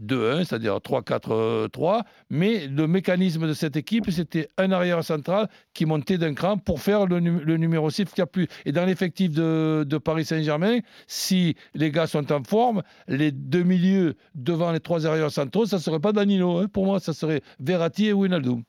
2, 0.00 0.32
1, 0.32 0.44
c'est-à-dire 0.44 0.80
3, 0.80 1.02
4, 1.02 1.30
euh, 1.32 1.68
3, 1.68 2.02
mais 2.30 2.66
le 2.66 2.86
mécanisme 2.86 3.46
de 3.46 3.52
cette 3.52 3.76
équipe, 3.76 4.10
c'était 4.10 4.48
un 4.58 4.72
arrière 4.72 5.04
central 5.04 5.48
qui 5.74 5.86
montait 5.86 6.18
d'un 6.18 6.34
cran 6.34 6.58
pour 6.58 6.80
faire 6.80 7.06
le, 7.06 7.20
nu- 7.20 7.40
le 7.44 7.56
numéro 7.56 7.90
6 7.90 8.06
qui 8.06 8.20
a 8.20 8.26
plus. 8.26 8.48
Et 8.64 8.72
dans 8.72 8.84
l'effectif 8.84 9.30
de, 9.32 9.84
de 9.86 9.98
Paris 9.98 10.24
Saint-Germain, 10.24 10.78
si 11.06 11.54
les 11.74 11.90
gars 11.90 12.06
sont 12.06 12.32
en 12.32 12.42
forme, 12.42 12.82
les 13.08 13.30
deux 13.30 13.62
milieux 13.62 14.14
devant 14.34 14.72
les 14.72 14.80
trois 14.80 15.06
arrières 15.06 15.30
centraux, 15.30 15.66
ça 15.66 15.76
ne 15.76 15.82
serait 15.82 16.00
pas 16.00 16.12
Danilo. 16.12 16.58
hein. 16.58 16.66
Pour 16.72 16.86
moi, 16.86 16.98
ça 17.00 17.12
serait 17.12 17.42
Verratti 17.60 18.06
et 18.08 18.12
Wijnaldum. 18.12 18.62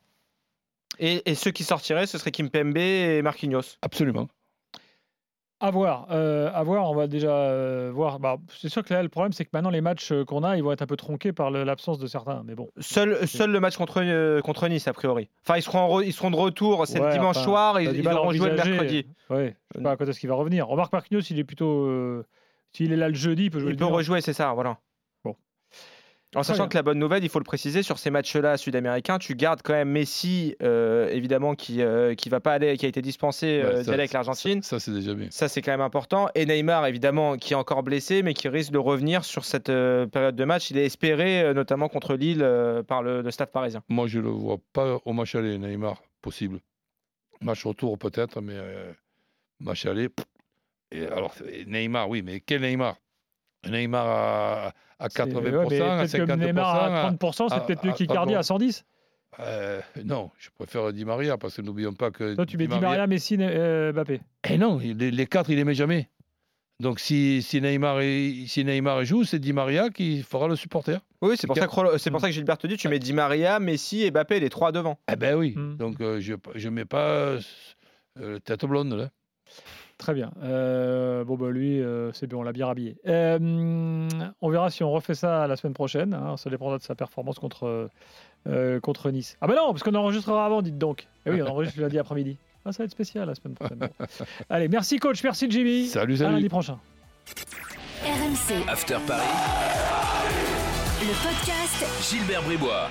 et, 0.99 1.21
et 1.29 1.35
ceux 1.35 1.51
qui 1.51 1.63
sortiraient, 1.63 2.05
ce 2.07 2.17
serait 2.17 2.31
Kimpembe 2.31 2.77
et 2.77 3.21
Marquinhos. 3.21 3.77
Absolument. 3.81 4.27
À 5.63 5.69
voir, 5.69 6.07
euh, 6.09 6.49
à 6.53 6.63
voir, 6.63 6.89
on 6.89 6.95
va 6.95 7.05
déjà 7.05 7.29
euh, 7.35 7.91
voir. 7.93 8.19
Bah, 8.19 8.37
c'est 8.59 8.67
sûr 8.67 8.83
que 8.83 8.93
là, 8.95 9.03
le 9.03 9.09
problème, 9.09 9.31
c'est 9.31 9.45
que 9.45 9.51
maintenant, 9.53 9.69
les 9.69 9.79
matchs 9.81 10.11
euh, 10.11 10.25
qu'on 10.25 10.43
a, 10.43 10.57
ils 10.57 10.63
vont 10.63 10.71
être 10.71 10.81
un 10.81 10.87
peu 10.87 10.97
tronqués 10.97 11.33
par 11.33 11.51
l'absence 11.51 11.99
de 11.99 12.07
certains. 12.07 12.41
Mais 12.45 12.55
bon, 12.55 12.67
Seul, 12.79 13.27
seul 13.27 13.51
le 13.51 13.59
match 13.59 13.77
contre, 13.77 14.01
euh, 14.03 14.41
contre 14.41 14.67
Nice, 14.67 14.87
a 14.87 14.93
priori. 14.93 15.29
Enfin, 15.45 15.57
ils 15.57 15.61
seront, 15.61 15.87
re- 15.99 16.03
ils 16.03 16.13
seront 16.13 16.31
de 16.31 16.35
retour, 16.35 16.87
c'est 16.87 16.99
le 16.99 17.11
dimanche 17.11 17.37
enfin, 17.37 17.43
soir, 17.45 17.73
t'as 17.75 17.81
ils, 17.83 18.07
auront 18.07 18.31
joué 18.31 18.49
le 18.49 18.55
mercredi. 18.55 19.05
ouais, 19.29 19.55
je 19.73 19.77
sais 19.77 19.83
pas 19.83 19.95
quand 19.95 20.05
est-ce 20.07 20.19
qu'il 20.19 20.29
va 20.29 20.35
revenir. 20.35 20.67
Remarque 20.67 20.91
Marquinhos, 20.93 21.21
il 21.29 21.37
est 21.37 21.43
plutôt. 21.43 21.87
S'il 22.73 22.91
est 22.91 22.97
là 22.97 23.09
le 23.09 23.13
jeudi, 23.15 23.45
il 23.45 23.51
peut 23.51 23.59
jouer 23.59 23.71
Il 23.71 23.77
peut 23.77 23.85
rejouer, 23.85 24.21
c'est 24.21 24.33
ça, 24.33 24.53
voilà. 24.53 24.77
En 26.33 26.43
sachant 26.43 26.69
que 26.69 26.77
la 26.77 26.81
bonne 26.81 26.97
nouvelle, 26.97 27.23
il 27.25 27.29
faut 27.29 27.39
le 27.39 27.43
préciser, 27.43 27.83
sur 27.83 27.97
ces 27.99 28.09
matchs-là 28.09 28.55
sud-américains, 28.55 29.17
tu 29.19 29.35
gardes 29.35 29.61
quand 29.63 29.73
même 29.73 29.89
Messi, 29.89 30.55
euh, 30.63 31.09
évidemment, 31.09 31.55
qui 31.55 31.81
euh, 31.81 32.15
qui 32.15 32.29
va 32.29 32.39
pas 32.39 32.53
aller, 32.53 32.77
qui 32.77 32.85
a 32.85 32.89
été 32.89 33.01
dispensé 33.01 33.59
euh, 33.61 33.71
Ouais, 33.73 33.79
d'y 33.79 33.83
ça- 33.85 33.91
aller 33.91 34.01
avec 34.03 34.13
l'Argentine. 34.13 34.63
Ça, 34.63 34.79
c'est 34.79 34.93
déjà 34.93 35.13
bien. 35.13 35.27
Ça, 35.29 35.49
c'est 35.49 35.61
quand 35.61 35.71
même 35.71 35.81
important. 35.81 36.29
Et 36.33 36.45
Neymar, 36.45 36.85
évidemment, 36.87 37.35
qui 37.35 37.51
est 37.51 37.57
encore 37.57 37.83
blessé, 37.83 38.23
mais 38.23 38.33
qui 38.33 38.47
risque 38.47 38.71
de 38.71 38.77
revenir 38.77 39.25
sur 39.25 39.43
cette 39.43 39.67
euh, 39.69 40.07
période 40.07 40.37
de 40.37 40.45
match. 40.45 40.71
Il 40.71 40.77
est 40.77 40.85
espéré, 40.85 41.41
euh, 41.41 41.53
notamment 41.53 41.89
contre 41.89 42.15
Lille, 42.15 42.41
euh, 42.43 42.81
par 42.81 43.03
le, 43.03 43.21
le 43.21 43.31
staff 43.31 43.51
parisien. 43.51 43.83
Moi, 43.89 44.07
je 44.07 44.19
ne 44.19 44.23
le 44.23 44.29
vois 44.29 44.57
pas 44.71 44.99
au 45.03 45.11
match 45.11 45.35
aller, 45.35 45.57
Neymar, 45.57 46.01
possible. 46.21 46.59
Match 47.41 47.65
retour 47.65 47.97
peut-être, 47.97 48.39
mais 48.39 48.53
euh, 48.55 48.93
Match 49.59 49.85
aller. 49.85 50.07
Et 50.91 51.05
alors, 51.07 51.33
Neymar, 51.67 52.07
oui, 52.09 52.21
mais 52.21 52.39
quel 52.39 52.61
Neymar? 52.61 52.95
Neymar 53.69 54.07
à, 54.07 54.73
à 54.99 55.09
C'est- 55.09 55.23
80%, 55.23 55.41
ouais, 55.41 55.81
à 55.81 55.97
peut-être 55.97 56.11
que 56.11 56.17
50%. 56.17 56.37
Neymar 56.37 56.75
à 56.75 56.85
à- 57.07 57.11
30%, 57.11 57.49
c'est 57.49 57.65
peut-être 57.65 57.85
mieux 57.85 57.93
qu'Icardi 57.93 58.35
à 58.35 58.43
110. 58.43 58.85
Euh, 59.39 59.79
non, 60.03 60.29
je 60.37 60.49
préfère 60.57 60.91
Di 60.91 61.05
Maria 61.05 61.37
parce 61.37 61.55
que 61.55 61.61
n'oublions 61.61 61.93
pas 61.93 62.11
que. 62.11 62.35
Toi, 62.35 62.45
tu 62.45 62.57
mets 62.57 62.67
Di 62.67 62.77
Maria, 62.79 63.07
Messi, 63.07 63.37
euh, 63.39 63.93
Mbappé. 63.93 64.19
Eh 64.49 64.57
non, 64.57 64.77
les, 64.77 64.93
les 65.11 65.25
quatre, 65.25 65.49
il 65.49 65.55
les 65.55 65.63
met 65.63 65.73
jamais. 65.73 66.09
Donc 66.81 66.99
si, 66.99 67.41
si, 67.43 67.61
Neymar, 67.61 68.01
si 68.01 68.65
Neymar 68.65 69.05
joue, 69.05 69.23
c'est 69.23 69.37
Di 69.39 69.53
Maria 69.53 69.89
qui 69.91 70.23
fera 70.23 70.47
le 70.47 70.55
supporter. 70.55 70.99
Oui, 71.21 71.35
c'est 71.37 71.45
pour, 71.47 71.55
ça 71.55 71.67
que, 71.67 71.97
c'est 71.99 72.09
pour 72.09 72.19
Mm. 72.19 72.21
ça 72.23 72.27
que 72.27 72.33
Gilbert 72.33 72.57
te 72.57 72.65
dit 72.67 72.75
tu 72.75 72.89
mets 72.89 72.97
Di 72.99 73.13
Maria, 73.13 73.59
Messi 73.59 74.01
et 74.03 74.09
Mbappé, 74.11 74.39
les 74.39 74.49
trois 74.49 74.71
devant. 74.71 74.99
Eh 75.09 75.15
ben 75.15 75.35
oui. 75.35 75.53
Mm. 75.55 75.77
Donc 75.77 76.01
euh, 76.01 76.19
je 76.19 76.33
ne 76.67 76.73
mets 76.73 76.85
pas 76.85 77.37
euh, 78.19 78.39
tête 78.43 78.65
blonde 78.65 78.93
là. 78.93 79.09
Très 80.01 80.15
bien. 80.15 80.31
Euh, 80.41 81.23
bon, 81.23 81.35
bah 81.37 81.51
lui, 81.51 81.79
euh, 81.79 82.11
c'est 82.11 82.25
bon, 82.25 82.39
on 82.39 82.41
l'a 82.43 82.53
bien 82.53 82.65
rhabillé. 82.65 82.95
Euh, 83.07 83.37
on 84.41 84.49
verra 84.49 84.71
si 84.71 84.83
on 84.83 84.89
refait 84.91 85.13
ça 85.13 85.45
la 85.45 85.55
semaine 85.55 85.75
prochaine. 85.75 86.15
hein, 86.15 86.37
ça 86.37 86.49
dépendra 86.49 86.79
de 86.79 86.81
sa 86.83 86.95
performance 86.95 87.37
contre, 87.37 87.87
euh, 88.47 88.79
contre 88.79 89.11
Nice. 89.11 89.37
Ah, 89.41 89.45
bah 89.47 89.53
non, 89.55 89.67
parce 89.71 89.83
qu'on 89.83 89.93
enregistrera 89.93 90.43
avant, 90.43 90.63
dites 90.63 90.79
donc. 90.79 91.05
Eh 91.27 91.29
oui, 91.29 91.41
on 91.43 91.47
enregistre 91.47 91.77
le 91.77 91.83
lundi 91.85 91.99
après-midi. 91.99 92.37
Ah, 92.65 92.71
ça 92.71 92.79
va 92.79 92.85
être 92.85 92.91
spécial 92.91 93.27
la 93.27 93.35
semaine 93.35 93.53
prochaine. 93.53 93.77
Bon. 93.77 93.87
Allez, 94.49 94.69
merci 94.69 94.97
coach, 94.97 95.23
merci 95.23 95.45
Jimmy. 95.51 95.85
Salut, 95.85 96.15
À 96.15 96.17
salut. 96.17 96.33
lundi 96.33 96.49
prochain. 96.49 96.79
RMC, 98.03 98.67
After 98.67 98.97
Paris, 99.05 99.21
le 101.01 101.13
podcast 101.23 102.09
Gilbert 102.11 102.41
Bribois. 102.41 102.89